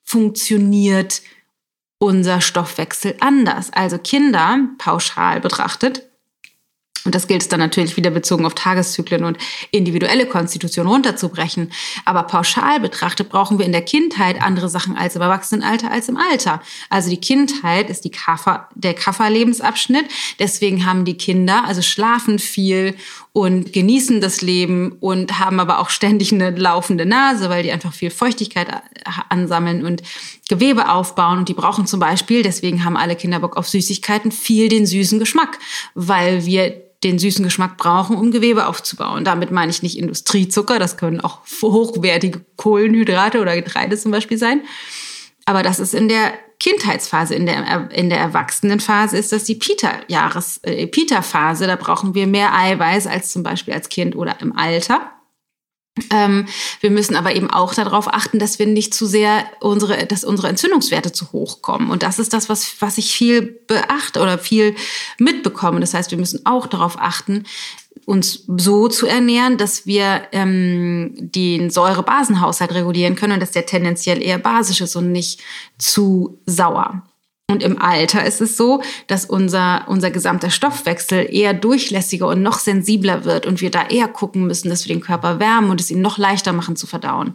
funktioniert 0.02 1.22
unser 1.98 2.40
Stoffwechsel 2.40 3.16
anders. 3.20 3.72
Also 3.72 3.98
Kinder, 3.98 4.58
pauschal 4.78 5.40
betrachtet, 5.40 6.02
und 7.04 7.14
das 7.14 7.26
gilt 7.26 7.42
es 7.42 7.48
dann 7.48 7.60
natürlich 7.60 7.96
wieder 7.96 8.10
bezogen 8.10 8.46
auf 8.46 8.54
Tageszyklen 8.54 9.24
und 9.24 9.36
individuelle 9.70 10.26
Konstitution 10.26 10.86
runterzubrechen. 10.86 11.72
Aber 12.04 12.22
pauschal 12.24 12.78
betrachtet 12.78 13.28
brauchen 13.28 13.58
wir 13.58 13.66
in 13.66 13.72
der 13.72 13.82
Kindheit 13.82 14.40
andere 14.40 14.68
Sachen 14.68 14.96
als 14.96 15.16
im 15.16 15.22
Erwachsenenalter 15.22 15.90
als 15.90 16.08
im 16.08 16.16
Alter. 16.16 16.62
Also 16.90 17.10
die 17.10 17.20
Kindheit 17.20 17.90
ist 17.90 18.04
die 18.04 18.10
Kaffer, 18.10 18.68
der 18.74 18.94
Kafferlebensabschnitt. 18.94 20.04
Deswegen 20.38 20.86
haben 20.86 21.04
die 21.04 21.16
Kinder, 21.16 21.64
also 21.64 21.82
schlafen 21.82 22.38
viel 22.38 22.94
und 23.34 23.72
genießen 23.72 24.20
das 24.20 24.42
Leben 24.42 24.96
und 25.00 25.38
haben 25.38 25.58
aber 25.58 25.78
auch 25.78 25.88
ständig 25.88 26.32
eine 26.32 26.50
laufende 26.50 27.06
Nase, 27.06 27.48
weil 27.48 27.62
die 27.62 27.72
einfach 27.72 27.94
viel 27.94 28.10
Feuchtigkeit 28.10 28.68
ansammeln 29.30 29.86
und 29.86 30.02
Gewebe 30.50 30.90
aufbauen. 30.90 31.38
Und 31.38 31.48
die 31.48 31.54
brauchen 31.54 31.86
zum 31.86 31.98
Beispiel, 31.98 32.42
deswegen 32.42 32.84
haben 32.84 32.96
alle 32.96 33.16
Kinder 33.16 33.40
Bock 33.40 33.56
auf 33.56 33.68
Süßigkeiten, 33.68 34.32
viel 34.32 34.68
den 34.68 34.84
süßen 34.84 35.18
Geschmack, 35.18 35.58
weil 35.94 36.44
wir 36.44 36.82
den 37.04 37.18
süßen 37.18 37.44
Geschmack 37.44 37.78
brauchen, 37.78 38.16
um 38.16 38.30
Gewebe 38.30 38.66
aufzubauen. 38.66 39.24
Damit 39.24 39.50
meine 39.50 39.70
ich 39.70 39.82
nicht 39.82 39.98
Industriezucker, 39.98 40.78
das 40.78 40.98
können 40.98 41.20
auch 41.20 41.40
hochwertige 41.62 42.44
Kohlenhydrate 42.56 43.40
oder 43.40 43.56
Getreide 43.56 43.96
zum 43.96 44.12
Beispiel 44.12 44.38
sein. 44.38 44.60
Aber 45.46 45.62
das 45.62 45.80
ist 45.80 45.94
in 45.94 46.08
der 46.08 46.32
Kindheitsphase, 46.62 47.34
in 47.34 47.44
der, 47.44 47.90
in 47.90 48.08
der 48.08 48.20
Erwachsenenphase 48.20 49.18
ist 49.18 49.32
das 49.32 49.42
die 49.42 49.56
Pita-Jahres, 49.56 50.58
äh, 50.62 50.86
Pita-Phase. 50.86 51.66
Da 51.66 51.74
brauchen 51.74 52.14
wir 52.14 52.28
mehr 52.28 52.56
Eiweiß 52.56 53.08
als 53.08 53.32
zum 53.32 53.42
Beispiel 53.42 53.74
als 53.74 53.88
Kind 53.88 54.14
oder 54.14 54.40
im 54.40 54.56
Alter. 54.56 55.10
Ähm, 56.10 56.46
wir 56.80 56.90
müssen 56.90 57.16
aber 57.16 57.34
eben 57.34 57.50
auch 57.50 57.74
darauf 57.74 58.06
achten, 58.06 58.38
dass 58.38 58.60
wir 58.60 58.66
nicht 58.66 58.94
zu 58.94 59.06
sehr 59.06 59.44
unsere, 59.58 60.06
dass 60.06 60.22
unsere 60.22 60.48
Entzündungswerte 60.48 61.10
zu 61.10 61.32
hoch 61.32 61.62
kommen. 61.62 61.90
Und 61.90 62.04
das 62.04 62.20
ist 62.20 62.32
das, 62.32 62.48
was, 62.48 62.80
was 62.80 62.96
ich 62.96 63.12
viel 63.12 63.42
beachte 63.42 64.20
oder 64.20 64.38
viel 64.38 64.76
mitbekomme. 65.18 65.80
Das 65.80 65.94
heißt, 65.94 66.12
wir 66.12 66.18
müssen 66.18 66.46
auch 66.46 66.68
darauf 66.68 66.96
achten, 66.96 67.42
uns 68.06 68.44
so 68.56 68.88
zu 68.88 69.06
ernähren, 69.06 69.58
dass 69.58 69.86
wir 69.86 70.22
ähm, 70.32 71.14
den 71.16 71.70
Säurebasenhaushalt 71.70 72.74
regulieren 72.74 73.14
können 73.14 73.34
und 73.34 73.40
dass 73.40 73.52
der 73.52 73.66
tendenziell 73.66 74.22
eher 74.22 74.38
basisch 74.38 74.80
ist 74.80 74.96
und 74.96 75.12
nicht 75.12 75.40
zu 75.78 76.38
sauer. 76.46 77.02
Und 77.52 77.62
im 77.62 77.80
Alter 77.80 78.24
ist 78.24 78.40
es 78.40 78.56
so, 78.56 78.82
dass 79.08 79.26
unser, 79.26 79.84
unser 79.88 80.10
gesamter 80.10 80.48
Stoffwechsel 80.50 81.28
eher 81.30 81.52
durchlässiger 81.52 82.26
und 82.26 82.42
noch 82.42 82.58
sensibler 82.58 83.24
wird 83.24 83.46
und 83.46 83.60
wir 83.60 83.70
da 83.70 83.86
eher 83.88 84.08
gucken 84.08 84.46
müssen, 84.46 84.70
dass 84.70 84.86
wir 84.86 84.94
den 84.94 85.02
Körper 85.02 85.38
wärmen 85.38 85.70
und 85.70 85.80
es 85.80 85.90
ihm 85.90 86.00
noch 86.00 86.18
leichter 86.18 86.52
machen 86.52 86.76
zu 86.76 86.86
verdauen. 86.86 87.34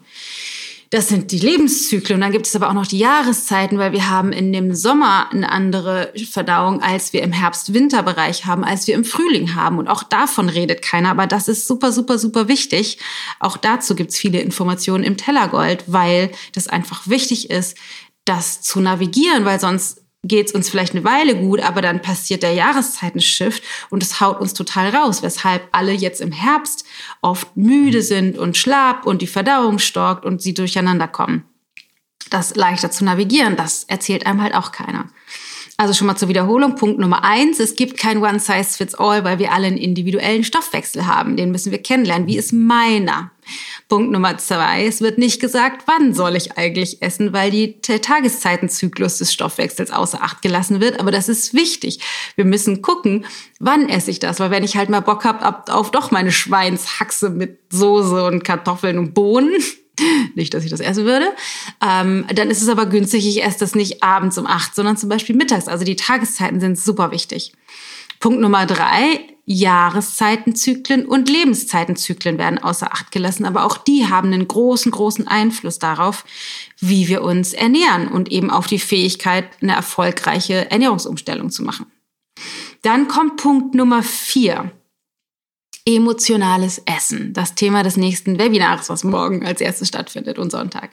Das 0.90 1.10
sind 1.10 1.32
die 1.32 1.40
Lebenszyklen. 1.40 2.16
Und 2.18 2.22
dann 2.22 2.32
gibt 2.32 2.48
es 2.48 2.56
aber 2.56 2.70
auch 2.70 2.74
noch 2.74 2.88
die 2.88 3.00
Jahreszeiten, 3.00 3.78
weil 3.78 3.92
wir 3.92 4.10
haben 4.10 4.32
in 4.32 4.54
dem 4.54 4.74
Sommer 4.74 5.30
eine 5.32 5.52
andere 5.52 6.14
Verdauung, 6.30 6.82
als 6.82 7.12
wir 7.12 7.24
im 7.24 7.34
Herbst-Winter-Bereich 7.34 8.46
haben, 8.46 8.64
als 8.64 8.88
wir 8.88 8.96
im 8.96 9.04
Frühling 9.04 9.56
haben. 9.56 9.80
Und 9.80 9.90
auch 9.90 10.04
davon 10.04 10.48
redet 10.48 10.82
keiner. 10.82 11.12
Aber 11.12 11.28
das 11.28 11.50
ist 11.50 11.68
super, 11.68 11.92
super, 11.92 12.18
super 12.18 12.48
wichtig. 12.48 13.00
Auch 13.40 13.58
dazu 13.58 13.96
gibt 13.96 14.12
es 14.12 14.18
viele 14.18 14.40
Informationen 14.40 15.04
im 15.04 15.18
Tellergold, 15.18 15.84
weil 15.88 16.32
das 16.54 16.68
einfach 16.68 17.08
wichtig 17.08 17.50
ist, 17.50 17.78
das 18.24 18.62
zu 18.62 18.80
navigieren, 18.80 19.44
weil 19.44 19.60
sonst 19.60 20.07
geht 20.28 20.48
es 20.48 20.54
uns 20.54 20.70
vielleicht 20.70 20.94
eine 20.94 21.04
Weile 21.04 21.36
gut, 21.36 21.62
aber 21.62 21.82
dann 21.82 22.02
passiert 22.02 22.44
der 22.44 22.54
Jahreszeitenshift 22.54 23.64
und 23.90 24.04
es 24.04 24.20
haut 24.20 24.40
uns 24.40 24.54
total 24.54 24.90
raus, 24.90 25.24
weshalb 25.24 25.68
alle 25.72 25.92
jetzt 25.92 26.22
im 26.22 26.32
Herbst 26.32 26.86
oft 27.22 27.56
müde 27.56 28.02
sind 28.02 28.38
und 28.38 28.58
schlapp 28.58 29.06
und 29.06 29.22
die 29.22 29.28
Verdauung 29.28 29.80
stockt 29.80 30.26
und 30.26 30.42
sie 30.42 30.54
durcheinander 30.54 31.08
kommen. 31.08 31.46
Das 32.30 32.56
leichter 32.56 32.92
zu 32.92 33.06
navigieren, 33.06 33.56
das 33.56 33.86
erzählt 33.86 34.26
einem 34.26 34.42
halt 34.42 34.54
auch 34.54 34.72
keiner. 34.72 35.06
Also 35.80 35.94
schon 35.94 36.08
mal 36.08 36.16
zur 36.16 36.28
Wiederholung. 36.28 36.76
Punkt 36.76 37.00
Nummer 37.00 37.24
eins. 37.24 37.60
Es 37.60 37.76
gibt 37.76 37.98
kein 37.98 38.18
One 38.18 38.40
Size 38.40 38.64
Fits 38.64 38.96
All, 38.96 39.24
weil 39.24 39.38
wir 39.38 39.54
alle 39.54 39.68
einen 39.68 39.78
individuellen 39.78 40.44
Stoffwechsel 40.44 41.06
haben. 41.06 41.38
Den 41.38 41.52
müssen 41.52 41.72
wir 41.72 41.82
kennenlernen. 41.82 42.28
Wie 42.28 42.38
ist 42.38 42.52
meiner? 42.52 43.30
Punkt 43.88 44.12
Nummer 44.12 44.38
zwei. 44.38 44.86
Es 44.86 45.02
wird 45.02 45.18
nicht 45.18 45.40
gesagt, 45.40 45.84
wann 45.88 46.14
soll 46.14 46.36
ich 46.36 46.58
eigentlich 46.58 47.02
essen, 47.02 47.34
weil 47.34 47.52
die, 47.52 47.82
der 47.82 48.02
Tageszeitenzyklus 48.02 49.18
des 49.18 49.34
Stoffwechsels 49.34 49.92
außer 49.92 50.22
Acht 50.22 50.42
gelassen 50.42 50.82
wird. 50.82 51.00
Aber 51.00 51.12
das 51.12 51.30
ist 51.30 51.54
wichtig. 51.54 52.00
Wir 52.36 52.46
müssen 52.46 52.82
gucken, 52.82 53.26
wann 53.60 53.90
esse 53.90 54.12
ich 54.12 54.20
das. 54.20 54.40
Weil 54.40 54.52
wenn 54.52 54.64
ich 54.64 54.78
halt 54.78 54.90
mal 54.90 55.02
Bock 55.02 55.26
habe 55.26 55.72
auf 55.72 55.92
doch 55.92 56.12
meine 56.12 56.32
Schweinshaxe 56.32 57.30
mit 57.30 57.60
Soße 57.72 58.26
und 58.26 58.44
Kartoffeln 58.44 58.98
und 58.98 59.14
Bohnen, 59.14 59.54
nicht, 60.36 60.54
dass 60.54 60.64
ich 60.64 60.70
das 60.70 60.80
essen 60.80 61.06
würde. 61.06 61.34
Ähm, 61.86 62.26
dann 62.34 62.50
ist 62.50 62.62
es 62.62 62.70
aber 62.70 62.86
günstig, 62.86 63.28
ich 63.28 63.44
esse 63.44 63.60
das 63.60 63.76
nicht 63.76 64.04
abends 64.04 64.38
um 64.38 64.48
acht, 64.48 64.76
sondern 64.76 64.98
zum 64.98 65.10
Beispiel 65.10 65.36
mittags. 65.36 65.68
Also 65.68 65.86
die 65.86 65.96
Tageszeiten 65.96 66.60
sind 66.60 66.78
super 66.78 67.12
wichtig. 67.12 67.54
Punkt 68.20 68.40
Nummer 68.40 68.66
drei, 68.66 69.28
Jahreszeitenzyklen 69.46 71.06
und 71.06 71.30
Lebenszeitenzyklen 71.30 72.38
werden 72.38 72.60
außer 72.60 72.92
Acht 72.92 73.12
gelassen, 73.12 73.46
aber 73.46 73.64
auch 73.64 73.78
die 73.78 74.08
haben 74.08 74.34
einen 74.34 74.48
großen, 74.48 74.92
großen 74.92 75.28
Einfluss 75.28 75.80
darauf, 75.80 76.26
wie 76.80 77.08
wir 77.08 77.22
uns 77.22 77.54
ernähren 77.54 78.10
und 78.10 78.30
eben 78.30 78.50
auf 78.50 78.68
die 78.68 78.80
Fähigkeit, 78.80 79.50
eine 79.62 79.74
erfolgreiche 79.74 80.70
Ernährungsumstellung 80.70 81.50
zu 81.50 81.64
machen. 81.64 81.86
Dann 82.82 83.08
kommt 83.08 83.38
Punkt 83.38 83.74
Nummer 83.74 84.04
vier 84.04 84.72
emotionales 85.86 86.82
Essen. 86.86 87.32
Das 87.32 87.56
Thema 87.56 87.82
des 87.82 87.96
nächsten 87.96 88.38
Webinars, 88.38 88.90
was 88.90 89.06
morgen 89.06 89.46
als 89.46 89.62
erstes 89.62 89.88
stattfindet 89.88 90.38
und 90.38 90.52
Sonntag. 90.52 90.92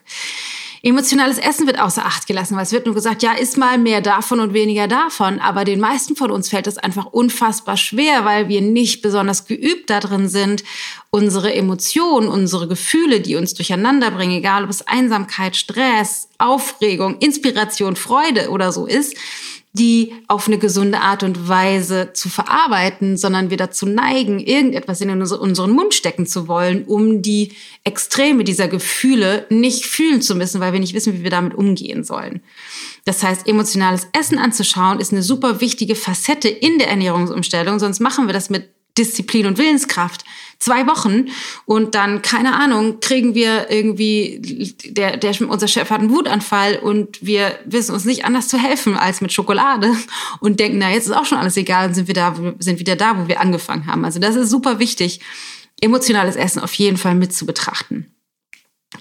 Emotionales 0.85 1.39
Essen 1.39 1.65
wird 1.65 1.79
außer 1.79 2.05
Acht 2.05 2.27
gelassen, 2.27 2.55
weil 2.55 2.61
es 2.61 2.71
wird 2.71 2.85
nur 2.85 2.93
gesagt, 2.93 3.23
ja, 3.23 3.33
isst 3.33 3.57
mal 3.57 3.79
mehr 3.79 4.01
davon 4.01 4.39
und 4.39 4.53
weniger 4.53 4.87
davon. 4.87 5.39
Aber 5.39 5.65
den 5.65 5.79
meisten 5.79 6.15
von 6.15 6.29
uns 6.29 6.49
fällt 6.49 6.67
es 6.67 6.77
einfach 6.77 7.07
unfassbar 7.07 7.75
schwer, 7.75 8.23
weil 8.23 8.49
wir 8.49 8.61
nicht 8.61 9.01
besonders 9.01 9.47
geübt 9.47 9.89
darin 9.89 10.29
sind, 10.29 10.63
unsere 11.09 11.55
Emotionen, 11.55 12.27
unsere 12.27 12.67
Gefühle, 12.67 13.19
die 13.19 13.35
uns 13.35 13.55
durcheinander 13.55 14.11
bringen, 14.11 14.37
egal 14.37 14.63
ob 14.63 14.69
es 14.69 14.85
Einsamkeit, 14.85 15.55
Stress, 15.55 16.29
Aufregung, 16.37 17.17
Inspiration, 17.17 17.95
Freude 17.95 18.51
oder 18.51 18.71
so 18.71 18.85
ist, 18.85 19.17
die 19.75 20.13
auf 20.27 20.47
eine 20.47 20.57
gesunde 20.57 21.01
Art 21.01 21.21
und 21.21 21.49
Weise 21.49 22.11
zu 22.13 22.29
verarbeiten, 22.29 23.17
sondern 23.17 23.49
wir 23.49 23.57
dazu 23.57 23.85
neigen, 23.85 24.39
irgendetwas 24.39 25.01
in 25.01 25.09
unseren 25.09 25.71
Mund 25.71 25.93
stecken 25.93 26.25
zu 26.25 26.47
wollen, 26.47 26.85
um 26.85 27.21
die 27.21 27.51
Extreme 27.83 28.45
dieser 28.45 28.69
Gefühle 28.69 29.45
nicht 29.49 29.85
fühlen 29.85 30.21
zu 30.21 30.35
müssen, 30.35 30.61
weil 30.61 30.71
wir 30.71 30.79
nicht 30.79 30.93
wissen, 30.93 31.13
wie 31.13 31.23
wir 31.23 31.29
damit 31.29 31.55
umgehen 31.55 32.05
sollen. 32.05 32.41
Das 33.03 33.21
heißt, 33.21 33.47
emotionales 33.47 34.07
Essen 34.17 34.37
anzuschauen 34.37 34.99
ist 34.99 35.11
eine 35.11 35.23
super 35.23 35.59
wichtige 35.59 35.95
Facette 35.95 36.47
in 36.47 36.79
der 36.79 36.87
Ernährungsumstellung, 36.87 37.77
sonst 37.77 37.99
machen 37.99 38.27
wir 38.27 38.33
das 38.33 38.49
mit 38.49 38.69
Disziplin 38.97 39.45
und 39.45 39.57
Willenskraft 39.57 40.23
zwei 40.59 40.87
Wochen 40.87 41.27
und 41.65 41.95
dann, 41.95 42.21
keine 42.21 42.55
Ahnung, 42.55 42.99
kriegen 42.99 43.35
wir 43.35 43.69
irgendwie, 43.69 44.75
der, 44.85 45.17
der, 45.17 45.33
unser 45.49 45.67
Chef 45.67 45.89
hat 45.89 45.99
einen 45.99 46.09
Wutanfall 46.09 46.77
und 46.77 47.25
wir 47.25 47.59
wissen 47.65 47.93
uns 47.93 48.05
nicht 48.05 48.25
anders 48.25 48.47
zu 48.47 48.57
helfen 48.57 48.97
als 48.97 49.21
mit 49.21 49.31
Schokolade 49.33 49.95
und 50.39 50.59
denken, 50.59 50.77
na, 50.79 50.91
jetzt 50.91 51.05
ist 51.05 51.15
auch 51.15 51.25
schon 51.25 51.37
alles 51.37 51.57
egal 51.57 51.87
und 51.87 51.93
sind 51.93 52.07
wir 52.07 52.15
da, 52.15 52.35
sind 52.59 52.79
wieder 52.79 52.95
da, 52.95 53.17
wo 53.19 53.27
wir 53.27 53.39
angefangen 53.39 53.87
haben. 53.87 54.05
Also 54.05 54.19
das 54.19 54.35
ist 54.35 54.49
super 54.49 54.79
wichtig, 54.79 55.19
emotionales 55.81 56.35
Essen 56.35 56.61
auf 56.61 56.73
jeden 56.75 56.97
Fall 56.97 57.15
mit 57.15 57.33
zu 57.33 57.45
betrachten. 57.45 58.11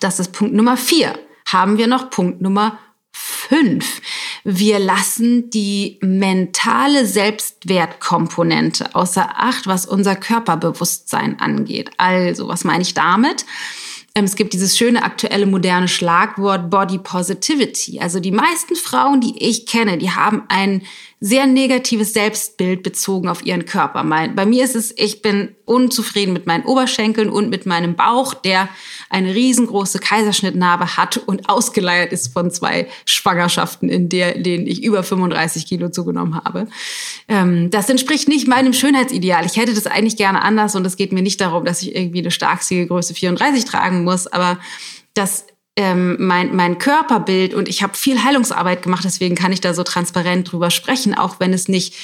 Das 0.01 0.19
ist 0.19 0.33
Punkt 0.33 0.55
Nummer 0.55 0.77
vier. 0.77 1.19
Haben 1.47 1.79
wir 1.79 1.87
noch 1.87 2.11
Punkt 2.11 2.41
Nummer 2.41 2.79
fünf. 3.15 4.01
Wir 4.43 4.81
lassen 4.81 5.49
die 5.51 5.99
mentale 6.03 7.07
Selbstwertkomponente 7.07 8.95
außer 8.95 9.29
Acht, 9.37 9.67
was 9.67 9.87
unser 9.87 10.17
Körperbewusstsein 10.17 11.39
angeht. 11.39 11.91
Also, 11.97 12.49
was 12.49 12.65
meine 12.65 12.83
ich 12.83 12.95
damit? 12.95 13.47
Ähm, 14.17 14.25
es 14.25 14.37
gibt 14.37 14.53
dieses 14.53 14.77
schöne 14.77 15.03
aktuelle 15.03 15.47
moderne 15.47 15.89
Schlagwort 15.89 16.71
Body 16.71 16.99
Positivity. 16.99 18.01
Also 18.01 18.21
die 18.21 18.33
meisten 18.33 18.77
Frauen, 18.77 19.21
die 19.21 19.37
ich 19.39 19.67
kenne, 19.67 19.99
die 19.99 20.11
haben 20.11 20.43
ein 20.49 20.83
sehr 21.21 21.47
negatives 21.47 22.13
Selbstbild 22.13 22.83
bezogen 22.83 23.29
auf 23.29 23.47
ihren 23.47 23.65
Körper. 23.65 24.05
Bei 24.05 24.45
mir 24.47 24.65
ist 24.65 24.77
es, 24.77 24.93
ich 24.97 25.23
bin 25.23 25.55
unzufrieden 25.65 26.33
mit 26.33 26.47
meinen 26.47 26.65
Oberschenkeln 26.65 27.29
und 27.29 27.51
mit 27.51 27.67
meinem 27.67 27.95
Bauch, 27.95 28.35
der 28.35 28.69
eine 29.09 29.35
riesengroße 29.35 29.99
Kaiserschnittnarbe 29.99 30.97
hat 30.97 31.17
und 31.17 31.49
ausgeleiert 31.49 32.13
ist 32.13 32.33
von 32.33 32.51
zwei 32.51 32.89
Schwangerschaften, 33.07 33.89
in, 33.89 34.09
der, 34.09 34.39
denen 34.39 34.67
ich 34.67 34.83
über 34.83 35.03
35 35.03 35.67
Kilo 35.67 35.89
zugenommen 35.89 36.35
habe. 36.35 36.67
Ähm, 37.29 37.71
das 37.71 37.89
entspricht 37.89 38.29
nicht 38.29 38.49
meinem 38.49 38.73
Schönheitsideal. 38.73 39.47
Ich 39.47 39.57
hätte 39.57 39.75
das 39.75 39.87
eigentlich 39.87 40.17
gerne 40.17 40.43
anders 40.43 40.75
und 40.77 40.87
es 40.87 40.97
geht 40.97 41.13
mir 41.13 41.23
nicht 41.23 41.41
darum, 41.41 41.65
dass 41.65 41.83
ich 41.83 41.95
irgendwie 41.95 42.21
eine 42.21 42.31
starkste 42.31 42.87
Größe 42.87 43.15
34 43.15 43.65
tragen 43.65 44.05
muss, 44.05 44.27
aber 44.27 44.59
das 45.15 45.47
ähm, 45.77 46.17
mein, 46.21 46.55
mein 46.55 46.79
Körperbild 46.79 47.55
und 47.55 47.69
ich 47.69 47.83
habe 47.83 47.97
viel 47.97 48.23
Heilungsarbeit 48.23 48.83
gemacht, 48.83 49.05
deswegen 49.05 49.35
kann 49.35 49.53
ich 49.53 49.61
da 49.61 49.75
so 49.75 49.83
transparent 49.83 50.51
drüber 50.51 50.71
sprechen, 50.71 51.15
auch 51.15 51.41
wenn 51.41 51.53
es 51.53 51.69
nicht 51.69 51.95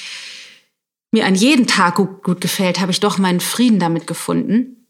mir 1.12 1.26
an 1.26 1.34
jedem 1.34 1.66
Tag 1.66 1.96
gut, 1.96 2.22
gut 2.22 2.40
gefällt, 2.40 2.80
habe 2.80 2.92
ich 2.92 3.00
doch 3.00 3.18
meinen 3.18 3.40
Frieden 3.40 3.78
damit 3.78 4.06
gefunden. 4.06 4.80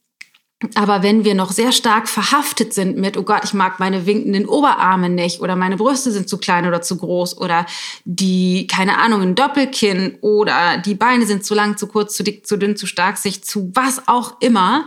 Aber 0.74 1.02
wenn 1.02 1.24
wir 1.24 1.34
noch 1.34 1.52
sehr 1.52 1.72
stark 1.72 2.06
verhaftet 2.06 2.74
sind 2.74 2.98
mit, 2.98 3.16
oh 3.16 3.22
Gott, 3.22 3.44
ich 3.44 3.54
mag 3.54 3.80
meine 3.80 4.04
winkenden 4.04 4.46
Oberarme 4.46 5.08
nicht 5.08 5.40
oder 5.40 5.56
meine 5.56 5.78
Brüste 5.78 6.10
sind 6.10 6.28
zu 6.28 6.36
klein 6.36 6.66
oder 6.66 6.82
zu 6.82 6.98
groß 6.98 7.38
oder 7.38 7.64
die, 8.04 8.66
keine 8.66 8.98
Ahnung, 8.98 9.22
ein 9.22 9.34
Doppelkinn 9.34 10.18
oder 10.20 10.76
die 10.76 10.94
Beine 10.94 11.24
sind 11.24 11.46
zu 11.46 11.54
lang, 11.54 11.78
zu 11.78 11.86
kurz, 11.86 12.14
zu 12.14 12.22
dick, 12.22 12.46
zu 12.46 12.58
dünn, 12.58 12.76
zu 12.76 12.86
stark, 12.86 13.16
sich 13.16 13.42
zu 13.42 13.72
was 13.74 14.06
auch 14.06 14.38
immer, 14.40 14.86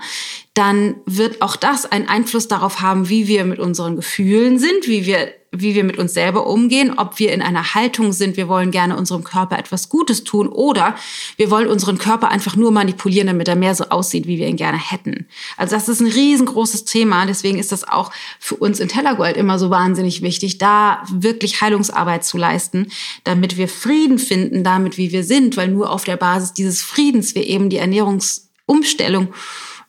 dann 0.53 0.95
wird 1.05 1.41
auch 1.41 1.55
das 1.55 1.91
einen 1.91 2.07
Einfluss 2.07 2.48
darauf 2.48 2.81
haben, 2.81 3.10
wie 3.10 3.27
wir 3.27 3.43
mit 3.45 3.60
unseren 3.60 3.95
Gefühlen 3.95 4.60
sind, 4.60 4.88
wie 4.88 5.05
wir 5.05 5.33
wie 5.55 5.75
wir 5.75 5.83
mit 5.83 6.00
uns 6.00 6.15
selber 6.15 6.48
umgehen, 6.48 6.98
ob 6.98 7.19
wir 7.19 7.31
in 7.31 7.43
einer 7.43 7.75
Haltung 7.75 8.12
sind, 8.12 8.38
wir 8.38 8.48
wollen 8.48 8.72
gerne 8.72 8.98
unserem 8.98 9.24
Körper 9.24 9.60
etwas 9.60 9.88
Gutes 9.88 10.24
tun 10.24 10.48
oder 10.48 10.95
wir 11.38 11.51
wollen 11.51 11.67
unseren 11.67 12.00
Körper 12.00 12.29
einfach 12.29 12.55
nur 12.55 12.72
manipulieren, 12.72 13.27
damit 13.27 13.48
er 13.48 13.55
mehr 13.55 13.75
so 13.75 13.86
aussieht, 13.86 14.25
wie 14.25 14.39
wir 14.39 14.48
ihn 14.48 14.55
gerne 14.55 14.79
hätten. 14.79 15.27
Also 15.55 15.75
das 15.75 15.89
ist 15.89 16.01
ein 16.01 16.07
riesengroßes 16.07 16.86
Thema, 16.86 17.27
deswegen 17.27 17.60
ist 17.60 17.72
das 17.72 17.88
auch 17.88 18.12
für 18.39 18.55
uns 18.55 18.79
in 18.79 18.88
Tellergold 18.88 19.38
immer 19.38 19.60
so 19.60 19.69
wahnsinnig 19.69 20.24
wichtig, 20.24 20.57
da 20.57 21.03
wirklich 21.12 21.62
Heilungsarbeit 21.62 22.25
zu 22.25 22.39
leisten, 22.39 22.88
damit 23.24 23.55
wir 23.55 23.67
Frieden 23.67 24.17
finden 24.17 24.63
damit, 24.63 24.98
wie 24.98 25.12
wir 25.12 25.24
sind, 25.24 25.55
weil 25.55 25.67
nur 25.67 25.91
auf 25.91 26.03
der 26.03 26.17
Basis 26.17 26.53
dieses 26.53 26.81
Friedens 26.81 27.36
wir 27.36 27.45
eben 27.45 27.69
die 27.69 27.77
Ernährungsumstellung 27.77 29.27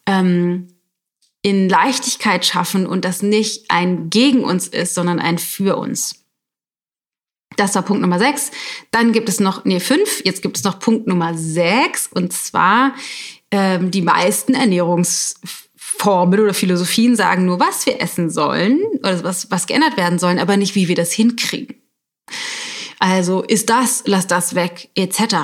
ähm, 0.07 0.69
in 1.43 1.69
Leichtigkeit 1.69 2.47
schaffen 2.47 2.87
und 2.87 3.05
das 3.05 3.23
nicht 3.23 3.71
ein 3.71 4.09
gegen 4.09 4.45
uns 4.45 4.67
ist, 4.67 4.95
sondern 4.95 5.21
ein 5.21 5.39
für 5.39 5.77
uns. 5.77 6.25
Das 7.57 7.75
war 7.75 7.83
Punkt 7.83 8.03
Nummer 8.03 8.19
sechs. 8.19 8.51
Dann 8.91 9.13
gibt 9.13 9.29
es 9.29 9.41
noch, 9.41 9.65
nee, 9.65 9.81
fünf. 9.81 10.23
Jetzt 10.25 10.43
gibt 10.43 10.57
es 10.57 10.65
noch 10.65 10.79
Punkt 10.79 11.07
Nummer 11.07 11.35
sechs. 11.35 12.09
Und 12.13 12.33
zwar, 12.33 12.95
ähm, 13.51 13.91
die 13.91 14.03
meisten 14.03 14.55
Ernährungsformen 14.55 16.41
oder 16.41 16.55
Philosophien 16.55 17.15
sagen 17.15 17.45
nur, 17.45 17.61
was 17.61 17.87
wir 17.87 18.01
essen 18.01 18.31
sollen 18.31 18.81
oder 19.01 19.23
was, 19.23 19.51
was 19.51 19.67
geändert 19.67 19.97
werden 19.97 20.19
sollen, 20.19 20.39
aber 20.39 20.57
nicht, 20.57 20.75
wie 20.75 20.89
wir 20.89 20.97
das 20.97 21.13
hinkriegen. 21.13 21.77
Also 22.99 23.43
ist 23.43 23.71
das, 23.71 24.03
lass 24.07 24.27
das 24.27 24.55
weg, 24.55 24.89
etc. 24.95 25.35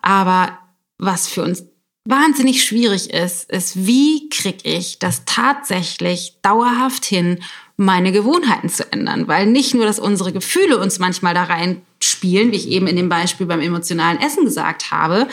Aber 0.00 0.58
was 0.98 1.26
für 1.26 1.42
uns 1.42 1.64
wahnsinnig 2.10 2.64
schwierig 2.64 3.10
ist, 3.10 3.50
ist, 3.50 3.86
wie 3.86 4.28
kriege 4.28 4.68
ich 4.68 4.98
das 4.98 5.22
tatsächlich 5.24 6.36
dauerhaft 6.42 7.04
hin, 7.04 7.38
meine 7.76 8.12
Gewohnheiten 8.12 8.68
zu 8.68 8.90
ändern? 8.92 9.28
Weil 9.28 9.46
nicht 9.46 9.74
nur, 9.74 9.86
dass 9.86 9.98
unsere 9.98 10.32
Gefühle 10.32 10.78
uns 10.78 10.98
manchmal 10.98 11.34
da 11.34 11.44
rein 11.44 11.82
spielen, 12.00 12.52
wie 12.52 12.56
ich 12.56 12.68
eben 12.68 12.86
in 12.86 12.96
dem 12.96 13.08
Beispiel 13.08 13.46
beim 13.46 13.60
emotionalen 13.60 14.20
Essen 14.20 14.44
gesagt 14.44 14.90
habe, 14.90 15.28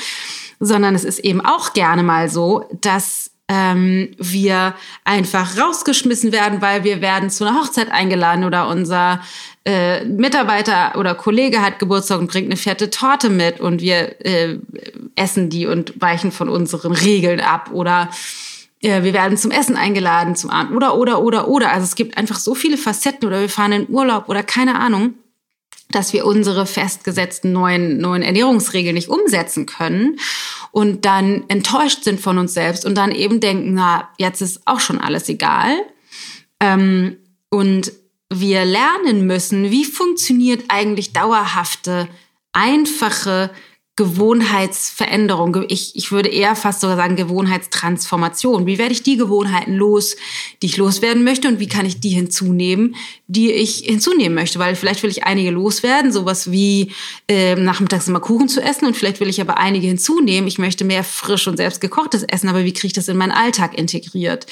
sondern 0.59 0.95
es 0.95 1.03
ist 1.03 1.19
eben 1.19 1.41
auch 1.41 1.73
gerne 1.73 2.03
mal 2.03 2.29
so, 2.29 2.65
dass 2.81 3.31
ähm, 3.49 4.09
wir 4.17 4.75
einfach 5.05 5.57
rausgeschmissen 5.57 6.31
werden, 6.31 6.61
weil 6.61 6.83
wir 6.83 7.01
werden 7.01 7.29
zu 7.29 7.45
einer 7.45 7.59
Hochzeit 7.59 7.91
eingeladen 7.91 8.43
oder 8.43 8.67
unser 8.67 9.21
äh, 9.65 10.03
Mitarbeiter 10.05 10.97
oder 10.97 11.15
Kollege 11.15 11.61
hat 11.61 11.79
Geburtstag 11.79 12.19
und 12.19 12.29
bringt 12.29 12.47
eine 12.47 12.57
fette 12.57 12.89
Torte 12.89 13.29
mit 13.29 13.59
und 13.59 13.81
wir 13.81 14.25
äh, 14.25 14.57
essen 15.15 15.49
die 15.49 15.65
und 15.65 16.01
weichen 16.01 16.31
von 16.31 16.49
unseren 16.49 16.91
Regeln 16.91 17.39
ab 17.39 17.69
oder 17.71 18.09
äh, 18.81 19.03
wir 19.03 19.13
werden 19.13 19.37
zum 19.37 19.51
Essen 19.51 19.77
eingeladen 19.77 20.35
zum 20.35 20.49
Abend 20.49 20.75
oder 20.75 20.97
oder 20.97 21.21
oder 21.21 21.47
oder. 21.47 21.71
Also 21.71 21.85
es 21.85 21.95
gibt 21.95 22.17
einfach 22.17 22.39
so 22.39 22.53
viele 22.53 22.77
Facetten 22.77 23.27
oder 23.27 23.39
wir 23.39 23.49
fahren 23.49 23.71
in 23.71 23.89
Urlaub 23.89 24.27
oder 24.27 24.43
keine 24.43 24.79
Ahnung 24.79 25.13
dass 25.89 26.11
wir 26.11 26.25
unsere 26.25 26.65
festgesetzten 26.65 27.53
neuen, 27.53 27.97
neuen 27.97 28.21
Ernährungsregeln 28.21 28.93
nicht 28.93 29.09
umsetzen 29.09 29.65
können 29.65 30.19
und 30.77 31.05
dann 31.05 31.43
enttäuscht 31.47 32.03
sind 32.03 32.19
von 32.19 32.37
uns 32.37 32.53
selbst 32.53 32.85
und 32.85 32.93
dann 32.93 33.11
eben 33.11 33.39
denken, 33.39 33.73
na, 33.73 34.09
jetzt 34.19 34.43
ist 34.43 34.61
auch 34.65 34.79
schon 34.79 34.99
alles 35.01 35.27
egal. 35.27 35.75
Ähm, 36.59 37.17
und 37.49 37.91
wir 38.29 38.63
lernen 38.63 39.25
müssen, 39.25 39.71
wie 39.71 39.85
funktioniert 39.85 40.65
eigentlich 40.67 41.13
dauerhafte, 41.13 42.07
einfache 42.53 43.49
Gewohnheitsveränderung. 43.97 45.65
Ich, 45.69 45.95
ich 45.95 46.11
würde 46.11 46.29
eher 46.29 46.55
fast 46.55 46.81
sogar 46.81 46.95
sagen 46.95 47.15
Gewohnheitstransformation. 47.15 48.67
Wie 48.67 48.77
werde 48.77 48.93
ich 48.93 49.01
die 49.01 49.17
Gewohnheiten 49.17 49.73
los, 49.73 50.15
die 50.61 50.67
ich 50.67 50.77
loswerden 50.77 51.23
möchte 51.23 51.47
und 51.47 51.59
wie 51.59 51.67
kann 51.67 51.85
ich 51.85 51.99
die 51.99 52.11
hinzunehmen, 52.11 52.95
die 53.25 53.51
ich 53.51 53.79
hinzunehmen 53.79 54.35
möchte? 54.35 54.59
Weil 54.59 54.75
vielleicht 54.75 55.01
will 55.01 55.09
ich 55.09 55.23
einige 55.23 55.49
loswerden, 55.49 56.11
sowas 56.11 56.51
wie 56.51 56.91
äh, 57.27 57.55
nachmittags 57.55 58.07
immer 58.07 58.19
Kuchen 58.19 58.47
zu 58.47 58.61
essen 58.61 58.85
und 58.85 58.95
vielleicht 58.95 59.19
will 59.19 59.29
ich 59.29 59.41
aber 59.41 59.57
einige 59.57 59.87
hinzunehmen. 59.87 60.47
Ich 60.47 60.59
möchte 60.59 60.85
mehr 60.85 61.03
frisch 61.03 61.47
und 61.47 61.57
selbst 61.57 61.81
gekochtes 61.81 62.21
Essen, 62.21 62.49
aber 62.49 62.65
wie 62.65 62.73
kriege 62.73 62.87
ich 62.87 62.93
das 62.93 63.07
in 63.07 63.17
meinen 63.17 63.31
Alltag 63.31 63.75
integriert? 63.75 64.45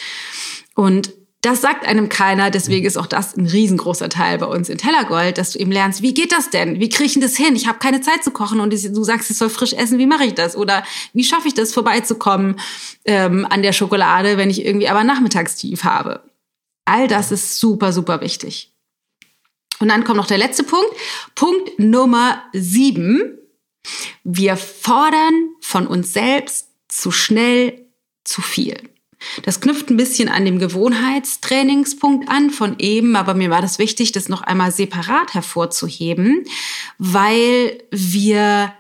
Und 0.74 1.12
das 1.46 1.62
sagt 1.62 1.86
einem 1.86 2.10
keiner, 2.10 2.50
deswegen 2.50 2.88
ist 2.88 2.98
auch 2.98 3.06
das 3.06 3.38
ein 3.38 3.46
riesengroßer 3.46 4.10
Teil 4.10 4.40
bei 4.40 4.48
uns 4.48 4.68
in 4.68 4.80
Tellergold, 4.80 5.38
dass 5.38 5.52
du 5.52 5.60
eben 5.60 5.72
lernst, 5.72 6.02
wie 6.02 6.16
geht 6.16 6.32
das 6.32 6.50
denn? 6.50 6.80
Wie 6.80 6.90
kriege 6.90 7.06
ich 7.06 7.20
das 7.20 7.38
hin? 7.38 7.56
Ich 7.56 7.68
habe 7.68 7.78
keine 7.78 8.02
Zeit 8.02 8.24
zu 8.24 8.32
kochen 8.32 8.60
und 8.60 8.74
du 8.74 9.04
sagst, 9.04 9.30
ich 9.30 9.38
soll 9.38 9.52
frisch 9.52 9.74
essen, 9.74 10.00
wie 10.00 10.08
mache 10.08 10.26
ich 10.26 10.34
das? 10.34 10.56
Oder 10.58 10.84
wie 11.14 11.24
schaffe 11.24 11.48
ich 11.48 11.54
das, 11.54 11.72
vorbeizukommen 11.72 12.60
ähm, 13.06 13.46
an 13.48 13.62
der 13.62 13.74
Schokolade, 13.74 14.38
wenn 14.38 14.50
ich 14.50 14.66
irgendwie 14.66 14.88
aber 14.88 15.04
Nachmittagstief 15.04 15.84
habe? 15.84 16.24
All 16.86 17.08
das 17.08 17.32
ist 17.32 17.60
super, 17.60 17.94
super 17.94 18.22
wichtig. 18.22 18.72
Und 19.80 19.90
dann 19.90 20.04
kommt 20.04 20.18
noch 20.18 20.28
der 20.28 20.40
letzte 20.40 20.64
Punkt. 20.64 20.90
Punkt 21.36 21.78
Nummer 21.78 22.42
sieben. 22.54 23.38
Wir 24.24 24.58
fordern 24.58 25.50
von 25.62 25.86
uns 25.86 26.12
selbst 26.12 26.70
zu 26.88 27.12
schnell 27.12 27.86
zu 28.24 28.42
viel. 28.42 28.95
Das 29.44 29.62
knüpft 29.62 29.90
ein 29.90 29.98
bisschen 29.98 30.30
an 30.30 30.46
dem 30.46 30.60
Gewohnheitstrainingspunkt 30.60 32.30
an 32.30 32.50
von 32.50 32.76
eben, 32.80 33.16
aber 33.16 33.34
mir 33.34 33.50
war 33.50 33.62
das 33.62 33.80
wichtig, 33.80 34.12
das 34.12 34.30
noch 34.30 34.42
einmal 34.42 34.72
separat 34.72 35.34
hervorzuheben, 35.34 36.46
weil 36.98 37.84
wir 37.92 38.74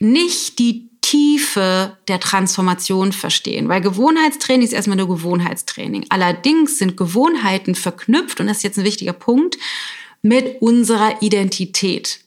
nicht 0.00 0.58
die 0.58 0.90
Tiefe 1.00 1.96
der 2.08 2.18
Transformation 2.18 3.12
verstehen, 3.12 3.68
weil 3.68 3.80
Gewohnheitstraining 3.80 4.66
ist 4.66 4.72
erstmal 4.72 4.96
nur 4.96 5.08
Gewohnheitstraining. 5.08 6.06
Allerdings 6.08 6.78
sind 6.78 6.96
Gewohnheiten 6.96 7.76
verknüpft, 7.76 8.40
und 8.40 8.48
das 8.48 8.58
ist 8.58 8.62
jetzt 8.64 8.78
ein 8.78 8.84
wichtiger 8.84 9.12
Punkt, 9.12 9.56
mit 10.22 10.60
unserer 10.60 11.22
Identität. 11.22 12.25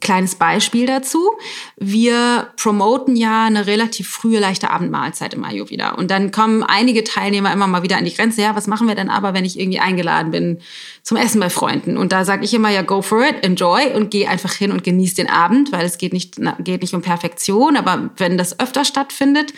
Kleines 0.00 0.36
Beispiel 0.36 0.86
dazu. 0.86 1.30
Wir 1.76 2.48
promoten 2.56 3.16
ja 3.16 3.46
eine 3.46 3.66
relativ 3.66 4.08
frühe, 4.08 4.38
leichte 4.38 4.70
Abendmahlzeit 4.70 5.34
im 5.34 5.44
Ayurveda. 5.44 5.90
Und 5.90 6.10
dann 6.10 6.30
kommen 6.30 6.62
einige 6.62 7.04
Teilnehmer 7.04 7.52
immer 7.52 7.66
mal 7.66 7.82
wieder 7.82 7.96
an 7.96 8.04
die 8.04 8.14
Grenze. 8.14 8.42
Ja, 8.42 8.54
was 8.54 8.66
machen 8.66 8.86
wir 8.86 8.94
denn 8.94 9.08
aber, 9.08 9.34
wenn 9.34 9.44
ich 9.44 9.58
irgendwie 9.58 9.80
eingeladen 9.80 10.30
bin 10.30 10.58
zum 11.02 11.16
Essen 11.16 11.40
bei 11.40 11.50
Freunden? 11.50 11.96
Und 11.96 12.12
da 12.12 12.24
sage 12.24 12.44
ich 12.44 12.54
immer, 12.54 12.70
ja, 12.70 12.82
go 12.82 13.02
for 13.02 13.26
it, 13.26 13.42
enjoy 13.42 13.92
und 13.94 14.10
geh 14.10 14.26
einfach 14.26 14.52
hin 14.52 14.72
und 14.72 14.84
genieß 14.84 15.14
den 15.14 15.28
Abend, 15.28 15.72
weil 15.72 15.86
es 15.86 15.98
geht 15.98 16.12
nicht, 16.12 16.36
geht 16.60 16.82
nicht 16.82 16.94
um 16.94 17.02
Perfektion. 17.02 17.76
Aber 17.76 18.10
wenn 18.18 18.38
das 18.38 18.60
öfter 18.60 18.84
stattfindet, 18.84 19.52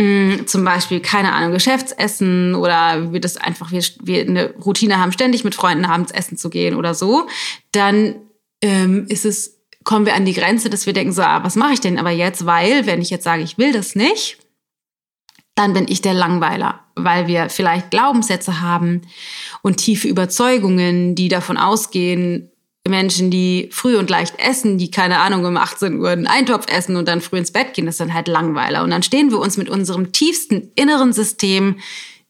mm, 0.00 0.46
zum 0.46 0.64
Beispiel, 0.64 1.00
keine 1.00 1.32
Ahnung, 1.32 1.52
Geschäftsessen 1.52 2.54
oder 2.54 3.12
wir 3.12 3.20
das 3.20 3.36
einfach, 3.36 3.70
wir, 3.72 3.82
wir 4.02 4.22
eine 4.22 4.54
Routine 4.54 4.98
haben, 4.98 5.12
ständig 5.12 5.44
mit 5.44 5.54
Freunden 5.54 5.84
abends 5.84 6.12
essen 6.12 6.38
zu 6.38 6.48
gehen 6.48 6.74
oder 6.74 6.94
so, 6.94 7.26
dann 7.72 8.14
ähm, 8.62 9.06
ist 9.08 9.24
es 9.24 9.57
kommen 9.84 10.06
wir 10.06 10.14
an 10.14 10.24
die 10.24 10.34
Grenze, 10.34 10.70
dass 10.70 10.86
wir 10.86 10.92
denken, 10.92 11.12
so, 11.12 11.22
ah, 11.22 11.42
was 11.44 11.56
mache 11.56 11.74
ich 11.74 11.80
denn 11.80 11.98
aber 11.98 12.10
jetzt? 12.10 12.46
Weil, 12.46 12.86
wenn 12.86 13.00
ich 13.00 13.10
jetzt 13.10 13.24
sage, 13.24 13.42
ich 13.42 13.58
will 13.58 13.72
das 13.72 13.94
nicht, 13.94 14.38
dann 15.54 15.72
bin 15.72 15.86
ich 15.88 16.02
der 16.02 16.14
Langweiler, 16.14 16.80
weil 16.94 17.26
wir 17.26 17.48
vielleicht 17.48 17.90
Glaubenssätze 17.90 18.60
haben 18.60 19.02
und 19.62 19.78
tiefe 19.78 20.06
Überzeugungen, 20.06 21.14
die 21.14 21.28
davon 21.28 21.56
ausgehen, 21.56 22.50
Menschen, 22.86 23.30
die 23.30 23.68
früh 23.72 23.96
und 23.96 24.08
leicht 24.08 24.38
essen, 24.38 24.78
die 24.78 24.90
keine 24.90 25.18
Ahnung 25.18 25.44
um 25.44 25.56
18 25.56 25.98
Uhr 25.98 26.10
einen 26.10 26.26
Eintopf 26.26 26.66
essen 26.70 26.96
und 26.96 27.06
dann 27.06 27.20
früh 27.20 27.38
ins 27.38 27.52
Bett 27.52 27.74
gehen, 27.74 27.86
das 27.86 27.98
sind 27.98 28.14
halt 28.14 28.28
Langweiler. 28.28 28.82
Und 28.82 28.90
dann 28.90 29.02
stehen 29.02 29.30
wir 29.30 29.38
uns 29.38 29.56
mit 29.56 29.68
unserem 29.68 30.12
tiefsten 30.12 30.70
inneren 30.74 31.12
System 31.12 31.76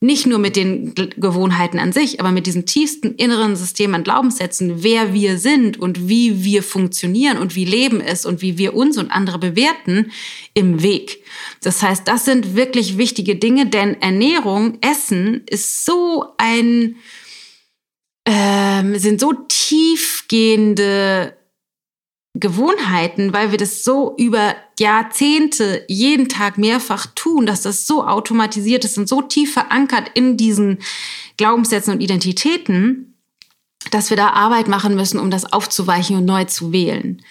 nicht 0.01 0.27
nur 0.27 0.39
mit 0.39 0.55
den 0.55 0.95
Gewohnheiten 0.95 1.81
an 1.81 1.93
sich, 1.93 2.21
aber 2.21 2.31
mit 2.31 2.47
diesem 2.47 2.67
tiefsten 2.67 3.17
inneren 3.17 3.57
System 3.57 3.95
an 3.97 4.05
Glaubenssätzen, 4.05 4.85
wer 4.85 5.13
wir 5.13 5.39
sind 5.39 5.77
und 5.77 6.09
wie 6.09 6.45
wir 6.45 6.63
funktionieren 6.63 7.39
und 7.39 7.57
wie 7.57 7.65
Leben 7.65 8.01
ist 8.01 8.25
und 8.25 8.41
wie 8.41 8.59
wir 8.59 8.75
uns 8.75 8.97
und 8.97 9.11
andere 9.11 9.39
bewerten, 9.39 10.13
im 10.55 10.83
Weg. 10.83 11.25
Das 11.63 11.83
heißt, 11.83 12.07
das 12.07 12.25
sind 12.25 12.55
wirklich 12.55 12.97
wichtige 12.97 13.35
Dinge, 13.35 13.67
denn 13.67 14.01
Ernährung, 14.01 14.79
Essen 14.83 15.43
ist 15.47 15.85
so 15.85 16.27
ein, 16.37 16.95
ähm, 18.25 18.97
sind 18.99 19.19
so 19.21 19.33
tiefgehende 19.49 21.37
Gewohnheiten, 22.35 23.33
weil 23.33 23.51
wir 23.51 23.59
das 23.59 23.83
so 23.85 24.15
über 24.17 24.55
Jahrzehnte 24.79 25.85
jeden 25.89 26.29
Tag 26.29 26.59
mehrfach 26.59 27.07
tun, 27.15 27.47
dass 27.47 27.63
das 27.63 27.87
so 27.87 28.07
automatisiert 28.07 28.85
ist 28.85 28.99
und 28.99 29.09
so 29.09 29.23
tief 29.23 29.55
verankert 29.55 30.11
in 30.15 30.37
diesen 30.37 30.79
Glaubenssätzen 31.37 31.95
und 31.95 32.01
Identitäten, 32.01 33.15
dass 33.91 34.11
wir 34.11 34.17
da 34.17 34.31
Arbeit 34.31 34.69
machen 34.69 34.95
müssen, 34.95 35.19
um 35.19 35.31
das 35.31 35.53
aufzuweichen 35.53 36.17
und 36.17 36.25
neu 36.27 36.45
zu 36.45 36.73
wählen. 36.73 37.23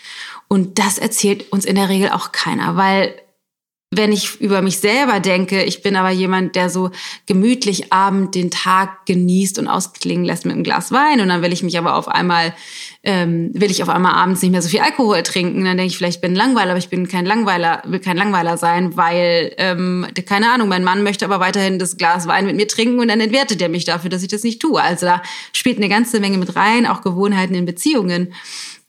Und 0.47 0.79
das 0.79 0.97
erzählt 0.97 1.51
uns 1.51 1.65
in 1.65 1.75
der 1.75 1.89
Regel 1.89 2.09
auch 2.09 2.31
keiner, 2.31 2.75
weil 2.75 3.15
wenn 3.89 4.11
ich 4.11 4.41
über 4.41 4.61
mich 4.61 4.79
selber 4.79 5.21
denke, 5.21 5.63
ich 5.63 5.81
bin 5.81 5.95
aber 5.95 6.09
jemand, 6.09 6.57
der 6.57 6.69
so 6.69 6.91
gemütlich 7.25 7.93
abend 7.93 8.35
den 8.35 8.51
Tag 8.51 9.05
genießt 9.05 9.59
und 9.59 9.69
ausklingen 9.69 10.25
lässt 10.25 10.43
mit 10.43 10.55
einem 10.55 10.65
Glas 10.65 10.91
Wein. 10.91 11.21
Und 11.21 11.29
dann 11.29 11.41
will 11.41 11.53
ich 11.53 11.63
mich 11.63 11.77
aber 11.77 11.95
auf 11.95 12.09
einmal, 12.09 12.53
ähm, 13.03 13.49
will 13.53 13.71
ich 13.71 13.81
auf 13.81 13.87
einmal 13.87 14.13
abends 14.13 14.41
nicht 14.41 14.51
mehr 14.51 14.61
so 14.61 14.67
viel 14.67 14.81
Alkohol 14.81 15.23
trinken, 15.23 15.63
dann 15.63 15.77
denke 15.77 15.91
ich 15.91 15.97
vielleicht, 15.97 16.17
ich 16.17 16.21
bin 16.21 16.35
Langweiler, 16.35 16.71
aber 16.71 16.79
ich 16.79 16.89
bin 16.89 17.07
kein 17.07 17.25
Langweiler, 17.25 17.81
will 17.85 17.99
kein 17.99 18.17
Langweiler 18.17 18.57
sein, 18.57 18.97
weil, 18.97 19.53
ähm, 19.57 20.05
keine 20.25 20.51
Ahnung, 20.51 20.67
mein 20.67 20.83
Mann 20.83 21.03
möchte 21.03 21.23
aber 21.23 21.39
weiterhin 21.39 21.79
das 21.79 21.95
Glas 21.95 22.27
Wein 22.27 22.45
mit 22.45 22.57
mir 22.57 22.67
trinken 22.67 22.99
und 22.99 23.07
dann 23.07 23.21
entwertet 23.21 23.61
er 23.61 23.69
mich 23.69 23.85
dafür, 23.85 24.09
dass 24.09 24.21
ich 24.21 24.27
das 24.27 24.43
nicht 24.43 24.61
tue. 24.61 24.81
Also 24.81 25.05
da 25.05 25.21
spielt 25.53 25.77
eine 25.77 25.87
ganze 25.87 26.19
Menge 26.19 26.37
mit 26.37 26.57
rein, 26.57 26.85
auch 26.87 27.03
Gewohnheiten 27.03 27.55
in 27.55 27.65
Beziehungen 27.65 28.33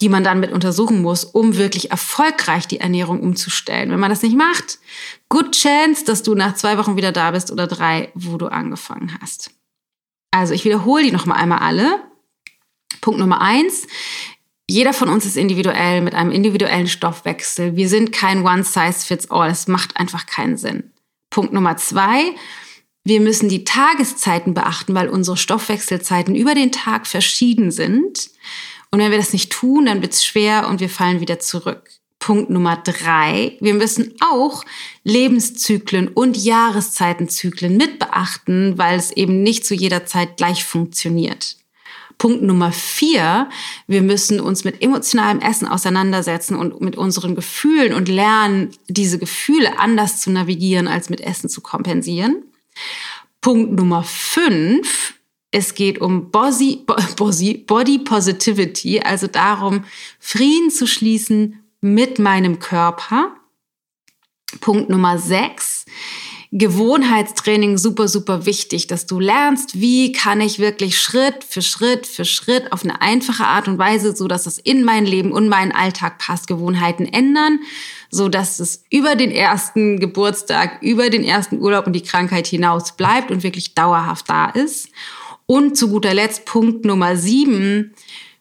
die 0.00 0.08
man 0.08 0.22
dann 0.22 0.40
mit 0.40 0.52
untersuchen 0.52 1.02
muss, 1.02 1.24
um 1.24 1.56
wirklich 1.56 1.90
erfolgreich 1.90 2.68
die 2.68 2.80
Ernährung 2.80 3.20
umzustellen. 3.20 3.90
Wenn 3.90 4.00
man 4.00 4.10
das 4.10 4.22
nicht 4.22 4.36
macht, 4.36 4.78
good 5.28 5.52
chance, 5.52 6.04
dass 6.04 6.22
du 6.22 6.34
nach 6.34 6.54
zwei 6.54 6.78
Wochen 6.78 6.96
wieder 6.96 7.12
da 7.12 7.32
bist 7.32 7.50
oder 7.50 7.66
drei, 7.66 8.10
wo 8.14 8.36
du 8.36 8.46
angefangen 8.46 9.18
hast. 9.20 9.50
Also 10.30 10.54
ich 10.54 10.64
wiederhole 10.64 11.02
die 11.02 11.12
nochmal 11.12 11.38
einmal 11.38 11.58
alle. 11.58 12.00
Punkt 13.00 13.18
Nummer 13.18 13.40
eins. 13.40 13.86
Jeder 14.70 14.92
von 14.92 15.08
uns 15.08 15.24
ist 15.24 15.36
individuell 15.36 16.02
mit 16.02 16.14
einem 16.14 16.30
individuellen 16.30 16.88
Stoffwechsel. 16.88 17.74
Wir 17.74 17.88
sind 17.88 18.12
kein 18.12 18.44
One 18.44 18.64
Size 18.64 19.04
Fits 19.06 19.30
All. 19.30 19.50
Es 19.50 19.66
macht 19.66 19.96
einfach 19.96 20.26
keinen 20.26 20.58
Sinn. 20.58 20.92
Punkt 21.30 21.52
Nummer 21.52 21.76
zwei. 21.76 22.34
Wir 23.04 23.20
müssen 23.20 23.48
die 23.48 23.64
Tageszeiten 23.64 24.52
beachten, 24.52 24.94
weil 24.94 25.08
unsere 25.08 25.38
Stoffwechselzeiten 25.38 26.34
über 26.34 26.54
den 26.54 26.70
Tag 26.70 27.06
verschieden 27.06 27.70
sind. 27.70 28.30
Und 28.90 29.00
wenn 29.00 29.10
wir 29.10 29.18
das 29.18 29.32
nicht 29.32 29.52
tun, 29.52 29.86
dann 29.86 30.02
wird 30.02 30.14
es 30.14 30.24
schwer 30.24 30.68
und 30.68 30.80
wir 30.80 30.88
fallen 30.88 31.20
wieder 31.20 31.38
zurück. 31.38 31.90
Punkt 32.18 32.50
Nummer 32.50 32.76
drei. 32.76 33.56
Wir 33.60 33.74
müssen 33.74 34.14
auch 34.20 34.64
Lebenszyklen 35.04 36.08
und 36.08 36.36
Jahreszeitenzyklen 36.36 37.76
mit 37.76 37.98
beachten, 37.98 38.76
weil 38.76 38.98
es 38.98 39.12
eben 39.12 39.42
nicht 39.42 39.64
zu 39.64 39.74
jeder 39.74 40.04
Zeit 40.04 40.36
gleich 40.36 40.64
funktioniert. 40.64 41.56
Punkt 42.18 42.42
Nummer 42.42 42.72
vier. 42.72 43.48
Wir 43.86 44.02
müssen 44.02 44.40
uns 44.40 44.64
mit 44.64 44.82
emotionalem 44.82 45.40
Essen 45.40 45.68
auseinandersetzen 45.68 46.56
und 46.56 46.80
mit 46.80 46.96
unseren 46.96 47.36
Gefühlen 47.36 47.94
und 47.94 48.08
lernen, 48.08 48.70
diese 48.88 49.18
Gefühle 49.18 49.78
anders 49.78 50.20
zu 50.20 50.30
navigieren, 50.30 50.88
als 50.88 51.10
mit 51.10 51.20
Essen 51.20 51.48
zu 51.48 51.60
kompensieren. 51.60 52.42
Punkt 53.40 53.72
Nummer 53.72 54.02
fünf. 54.02 55.14
Es 55.50 55.74
geht 55.74 56.00
um 56.00 56.30
Body, 56.30 56.84
Body 57.66 57.98
Positivity, 58.00 59.00
also 59.00 59.26
darum, 59.26 59.84
Frieden 60.20 60.70
zu 60.70 60.86
schließen 60.86 61.64
mit 61.80 62.18
meinem 62.18 62.58
Körper. 62.58 63.34
Punkt 64.60 64.90
Nummer 64.90 65.18
sechs. 65.18 65.86
Gewohnheitstraining 66.50 67.76
super, 67.76 68.08
super 68.08 68.46
wichtig, 68.46 68.86
dass 68.86 69.04
du 69.04 69.20
lernst, 69.20 69.80
wie 69.80 70.12
kann 70.12 70.40
ich 70.40 70.58
wirklich 70.58 70.98
Schritt 70.98 71.44
für 71.44 71.60
Schritt 71.60 72.06
für 72.06 72.24
Schritt 72.24 72.72
auf 72.72 72.84
eine 72.84 73.02
einfache 73.02 73.44
Art 73.44 73.68
und 73.68 73.76
Weise, 73.76 74.16
so 74.16 74.28
dass 74.28 74.46
es 74.46 74.58
in 74.58 74.82
mein 74.82 75.04
Leben 75.04 75.32
und 75.32 75.48
meinen 75.48 75.72
Alltag 75.72 76.16
passt, 76.18 76.46
Gewohnheiten 76.46 77.04
ändern, 77.04 77.60
so 78.10 78.30
dass 78.30 78.60
es 78.60 78.82
über 78.90 79.14
den 79.14 79.30
ersten 79.30 80.00
Geburtstag, 80.00 80.82
über 80.82 81.10
den 81.10 81.22
ersten 81.22 81.60
Urlaub 81.60 81.86
und 81.86 81.92
die 81.92 82.02
Krankheit 82.02 82.46
hinaus 82.46 82.96
bleibt 82.96 83.30
und 83.30 83.42
wirklich 83.42 83.74
dauerhaft 83.74 84.30
da 84.30 84.46
ist. 84.46 84.88
Und 85.50 85.78
zu 85.78 85.88
guter 85.88 86.12
Letzt 86.12 86.44
Punkt 86.44 86.84
Nummer 86.84 87.16
sieben. 87.16 87.94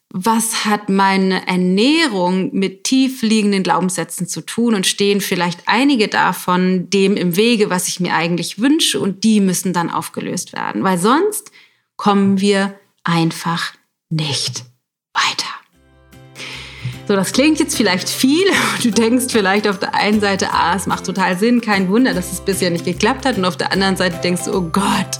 Was 0.10 0.65
hat 0.65 0.89
meine 0.89 1.48
Ernährung 1.48 2.54
mit 2.54 2.84
tief 2.84 3.22
liegenden 3.22 3.63
Glaubenssätzen 3.63 4.28
zu 4.28 4.41
tun 4.41 4.76
und 4.76 4.86
stehen 4.86 5.22
vielleicht 5.22 5.62
einige 5.67 6.10
davon 6.10 6.89
dem 6.89 7.15
im 7.15 7.38
Wege, 7.38 7.70
was 7.70 7.88
ich 7.88 8.02
mir 8.02 8.13
eigentlich 8.13 8.60
wünsche 8.60 9.00
und 9.00 9.24
die 9.24 9.39
müssen 9.39 9.72
dann 9.72 9.89
aufgelöst 9.89 10.52
werden, 10.52 10.84
weil 10.84 10.98
sonst 10.98 11.52
kommen 11.96 12.41
wir 12.41 12.78
einfach 13.04 13.74
nicht 14.10 14.65
weiter. 15.13 15.46
So, 17.08 17.15
das 17.15 17.32
klingt 17.32 17.60
jetzt 17.60 17.78
vielleicht 17.78 18.10
viel. 18.10 18.46
Du 18.84 18.91
denkst 18.91 19.26
vielleicht 19.30 19.67
auf 19.67 19.80
der 19.80 19.96
einen 19.96 20.22
Seite, 20.22 20.50
ah, 20.52 20.76
es 20.76 20.88
macht 20.88 21.06
total 21.06 21.38
Sinn, 21.38 21.62
kein 21.62 21.89
Wunder, 21.89 22.13
dass 22.13 22.32
es 22.32 22.41
bisher 22.41 22.70
nicht 22.70 22.86
geklappt 22.86 23.26
hat. 23.26 23.38
Und 23.38 23.46
auf 23.46 23.58
der 23.58 23.72
anderen 23.72 23.96
Seite 23.96 24.17
denkst 24.22 24.43
du, 24.46 24.56
oh 24.56 24.62
Gott, 24.62 25.20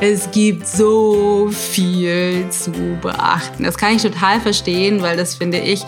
es 0.00 0.30
gibt 0.30 0.66
so 0.66 1.48
viel 1.50 2.46
zu 2.50 2.72
beachten. 3.00 3.64
Das 3.64 3.76
kann 3.76 3.94
ich 3.94 4.02
total 4.02 4.40
verstehen, 4.40 5.00
weil 5.02 5.16
das 5.16 5.34
finde 5.34 5.58
ich 5.58 5.84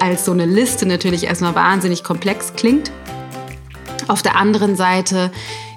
als 0.00 0.24
so 0.24 0.32
eine 0.32 0.46
Liste 0.46 0.84
natürlich 0.86 1.24
erstmal 1.24 1.54
wahnsinnig 1.54 2.04
komplex 2.04 2.52
klingt. 2.54 2.90
Auf 4.08 4.22
der 4.22 4.36
anderen 4.36 4.76
Seite 4.76 5.30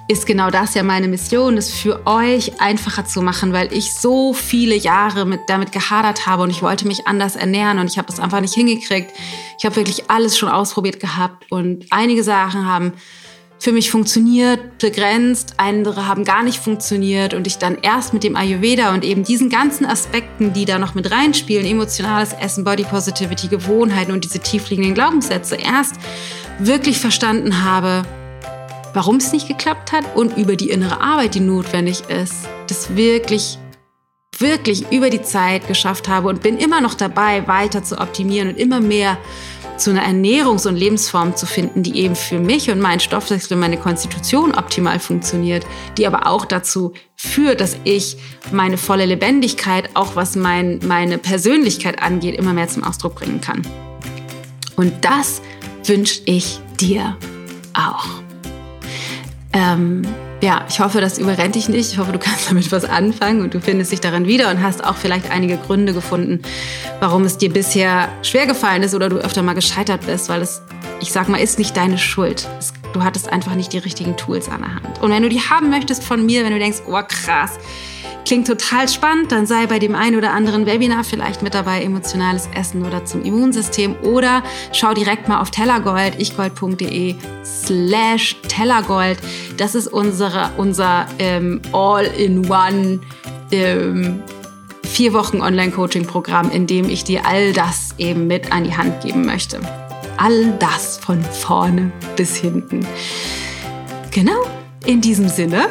ist 0.08 0.26
genau 0.26 0.50
das 0.50 0.74
ja 0.74 0.82
meine 0.82 1.08
Mission, 1.08 1.56
es 1.56 1.72
für 1.72 2.06
euch 2.06 2.60
einfacher 2.60 3.04
zu 3.04 3.22
machen, 3.22 3.52
weil 3.52 3.72
ich 3.72 3.92
so 3.92 4.32
viele 4.32 4.76
Jahre 4.76 5.26
mit, 5.26 5.40
damit 5.48 5.72
gehadert 5.72 6.26
habe 6.26 6.44
und 6.44 6.50
ich 6.50 6.62
wollte 6.62 6.86
mich 6.86 7.06
anders 7.06 7.34
ernähren 7.34 7.78
und 7.78 7.90
ich 7.90 7.98
habe 7.98 8.06
das 8.06 8.20
einfach 8.20 8.40
nicht 8.40 8.54
hingekriegt. 8.54 9.12
Ich 9.58 9.64
habe 9.64 9.76
wirklich 9.76 10.08
alles 10.08 10.38
schon 10.38 10.48
ausprobiert 10.48 11.00
gehabt 11.00 11.50
und 11.50 11.86
einige 11.90 12.22
Sachen 12.22 12.66
haben 12.66 12.92
für 13.58 13.72
mich 13.72 13.90
funktioniert, 13.90 14.78
begrenzt, 14.78 15.54
andere 15.56 16.06
haben 16.06 16.24
gar 16.24 16.42
nicht 16.42 16.58
funktioniert 16.58 17.32
und 17.32 17.46
ich 17.46 17.58
dann 17.58 17.78
erst 17.80 18.12
mit 18.12 18.22
dem 18.22 18.36
Ayurveda 18.36 18.92
und 18.92 19.02
eben 19.02 19.24
diesen 19.24 19.48
ganzen 19.48 19.86
Aspekten, 19.86 20.52
die 20.52 20.66
da 20.66 20.78
noch 20.78 20.94
mit 20.94 21.10
reinspielen, 21.10 21.66
emotionales 21.66 22.32
Essen, 22.34 22.64
Body 22.64 22.84
Positivity, 22.84 23.48
Gewohnheiten 23.48 24.12
und 24.12 24.24
diese 24.24 24.40
tiefliegenden 24.40 24.94
Glaubenssätze 24.94 25.56
erst 25.56 25.94
wirklich 26.58 27.00
verstanden 27.00 27.64
habe, 27.64 28.04
warum 28.96 29.16
es 29.16 29.30
nicht 29.30 29.46
geklappt 29.46 29.92
hat 29.92 30.16
und 30.16 30.38
über 30.38 30.56
die 30.56 30.70
innere 30.70 31.02
Arbeit, 31.02 31.34
die 31.34 31.40
notwendig 31.40 32.00
ist, 32.08 32.48
das 32.66 32.96
wirklich, 32.96 33.58
wirklich 34.38 34.90
über 34.90 35.10
die 35.10 35.20
Zeit 35.20 35.68
geschafft 35.68 36.08
habe 36.08 36.28
und 36.28 36.40
bin 36.40 36.56
immer 36.56 36.80
noch 36.80 36.94
dabei, 36.94 37.46
weiter 37.46 37.84
zu 37.84 38.00
optimieren 38.00 38.48
und 38.48 38.56
immer 38.56 38.80
mehr 38.80 39.18
zu 39.76 39.90
einer 39.90 40.02
Ernährungs- 40.02 40.66
und 40.66 40.76
Lebensform 40.76 41.36
zu 41.36 41.44
finden, 41.44 41.82
die 41.82 41.98
eben 41.98 42.16
für 42.16 42.38
mich 42.38 42.70
und 42.70 42.80
meinen 42.80 43.00
Stoffwechsel 43.00 43.52
und 43.52 43.60
meine 43.60 43.76
Konstitution 43.76 44.54
optimal 44.54 44.98
funktioniert, 44.98 45.66
die 45.98 46.06
aber 46.06 46.26
auch 46.26 46.46
dazu 46.46 46.94
führt, 47.16 47.60
dass 47.60 47.76
ich 47.84 48.16
meine 48.50 48.78
volle 48.78 49.04
Lebendigkeit, 49.04 49.90
auch 49.92 50.16
was 50.16 50.36
mein, 50.36 50.80
meine 50.86 51.18
Persönlichkeit 51.18 52.02
angeht, 52.02 52.38
immer 52.38 52.54
mehr 52.54 52.68
zum 52.68 52.82
Ausdruck 52.82 53.16
bringen 53.16 53.42
kann. 53.42 53.60
Und 54.76 55.04
das 55.04 55.42
wünsche 55.84 56.22
ich 56.24 56.60
dir 56.80 57.18
auch. 57.74 58.25
Ähm, 59.56 60.02
ja, 60.42 60.66
ich 60.68 60.80
hoffe, 60.80 61.00
das 61.00 61.16
überrennt 61.16 61.54
dich 61.54 61.70
nicht. 61.70 61.90
Ich 61.90 61.98
hoffe, 61.98 62.12
du 62.12 62.18
kannst 62.20 62.50
damit 62.50 62.70
was 62.70 62.84
anfangen 62.84 63.40
und 63.40 63.54
du 63.54 63.60
findest 63.60 63.90
dich 63.90 64.00
darin 64.00 64.26
wieder 64.26 64.50
und 64.50 64.62
hast 64.62 64.84
auch 64.84 64.96
vielleicht 64.96 65.30
einige 65.30 65.56
Gründe 65.56 65.94
gefunden, 65.94 66.42
warum 67.00 67.24
es 67.24 67.38
dir 67.38 67.50
bisher 67.50 68.08
schwer 68.22 68.46
gefallen 68.46 68.82
ist 68.82 68.94
oder 68.94 69.08
du 69.08 69.16
öfter 69.16 69.42
mal 69.42 69.54
gescheitert 69.54 70.04
bist, 70.04 70.28
weil 70.28 70.42
es, 70.42 70.60
ich 71.00 71.10
sag 71.10 71.28
mal, 71.30 71.38
ist 71.38 71.58
nicht 71.58 71.74
deine 71.74 71.96
Schuld. 71.96 72.46
Es, 72.58 72.74
du 72.92 73.02
hattest 73.02 73.30
einfach 73.32 73.54
nicht 73.54 73.72
die 73.72 73.78
richtigen 73.78 74.16
Tools 74.16 74.48
an 74.48 74.62
der 74.62 74.74
Hand. 74.74 75.02
Und 75.02 75.10
wenn 75.10 75.22
du 75.22 75.28
die 75.28 75.40
haben 75.40 75.70
möchtest 75.70 76.04
von 76.04 76.24
mir, 76.24 76.44
wenn 76.44 76.52
du 76.52 76.58
denkst, 76.58 76.82
oh 76.86 77.00
krass, 77.06 77.58
Klingt 78.26 78.48
total 78.48 78.88
spannend, 78.88 79.30
dann 79.30 79.46
sei 79.46 79.66
bei 79.66 79.78
dem 79.78 79.94
einen 79.94 80.16
oder 80.16 80.32
anderen 80.32 80.66
Webinar 80.66 81.04
vielleicht 81.04 81.42
mit 81.42 81.54
dabei, 81.54 81.82
emotionales 81.82 82.48
Essen 82.56 82.84
oder 82.84 83.04
zum 83.04 83.22
Immunsystem 83.22 83.94
oder 84.02 84.42
schau 84.72 84.94
direkt 84.94 85.28
mal 85.28 85.40
auf 85.40 85.52
tellergold, 85.52 86.20
ichgold.de 86.20 87.14
slash 87.44 88.34
tellergold. 88.48 89.18
Das 89.58 89.76
ist 89.76 89.86
unsere, 89.86 90.50
unser 90.56 91.06
ähm, 91.20 91.62
All-in-One 91.72 92.98
ähm, 93.52 94.24
vier 94.82 95.12
Wochen 95.12 95.40
Online-Coaching-Programm, 95.40 96.50
in 96.50 96.66
dem 96.66 96.88
ich 96.88 97.04
dir 97.04 97.24
all 97.24 97.52
das 97.52 97.94
eben 97.96 98.26
mit 98.26 98.50
an 98.50 98.64
die 98.64 98.76
Hand 98.76 99.02
geben 99.02 99.24
möchte. 99.24 99.60
All 100.16 100.52
das 100.58 100.98
von 100.98 101.22
vorne 101.22 101.92
bis 102.16 102.36
hinten. 102.36 102.86
Genau, 104.10 104.40
in 104.86 105.00
diesem 105.00 105.28
Sinne 105.28 105.66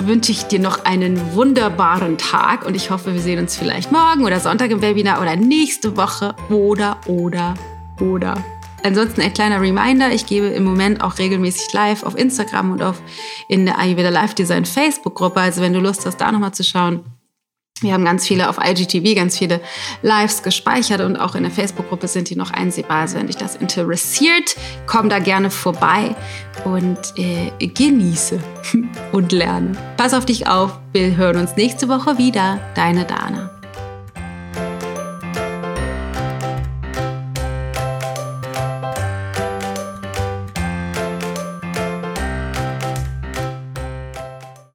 wünsche 0.00 0.32
ich 0.32 0.44
dir 0.44 0.58
noch 0.58 0.84
einen 0.84 1.34
wunderbaren 1.34 2.18
Tag 2.18 2.66
und 2.66 2.74
ich 2.74 2.90
hoffe, 2.90 3.14
wir 3.14 3.20
sehen 3.20 3.38
uns 3.38 3.56
vielleicht 3.56 3.92
morgen 3.92 4.24
oder 4.24 4.40
Sonntag 4.40 4.70
im 4.70 4.82
Webinar 4.82 5.20
oder 5.20 5.36
nächste 5.36 5.96
Woche 5.96 6.34
oder, 6.48 6.98
oder, 7.06 7.54
oder. 8.00 8.42
Ansonsten 8.82 9.20
ein 9.20 9.34
kleiner 9.34 9.60
Reminder, 9.60 10.10
ich 10.10 10.26
gebe 10.26 10.46
im 10.46 10.64
Moment 10.64 11.02
auch 11.02 11.18
regelmäßig 11.18 11.72
live 11.72 12.02
auf 12.02 12.16
Instagram 12.16 12.72
und 12.72 12.82
auf 12.82 13.00
in 13.48 13.66
der 13.66 13.78
Ayurveda 13.78 14.08
Live 14.08 14.34
Design 14.34 14.64
Facebook 14.64 15.14
Gruppe. 15.14 15.40
Also 15.40 15.60
wenn 15.60 15.74
du 15.74 15.80
Lust 15.80 16.06
hast, 16.06 16.16
da 16.16 16.32
nochmal 16.32 16.54
zu 16.54 16.64
schauen, 16.64 17.04
wir 17.80 17.94
haben 17.94 18.04
ganz 18.04 18.26
viele 18.26 18.48
auf 18.48 18.58
IGTV, 18.62 19.14
ganz 19.14 19.38
viele 19.38 19.60
Lives 20.02 20.42
gespeichert 20.42 21.00
und 21.00 21.16
auch 21.16 21.34
in 21.34 21.42
der 21.42 21.52
Facebook-Gruppe 21.52 22.08
sind 22.08 22.30
die 22.30 22.36
noch 22.36 22.50
einsehbar. 22.50 23.02
Also 23.02 23.16
wenn 23.16 23.26
dich 23.26 23.36
das 23.36 23.56
interessiert, 23.56 24.56
komm 24.86 25.08
da 25.08 25.18
gerne 25.18 25.50
vorbei 25.50 26.14
und 26.64 26.98
äh, 27.16 27.66
genieße 27.66 28.38
und 29.12 29.32
lerne. 29.32 29.72
Pass 29.96 30.14
auf 30.14 30.26
dich 30.26 30.46
auf. 30.46 30.78
Wir 30.92 31.16
hören 31.16 31.36
uns 31.36 31.56
nächste 31.56 31.88
Woche 31.88 32.18
wieder. 32.18 32.60
Deine 32.74 33.04
Dana. 33.04 33.59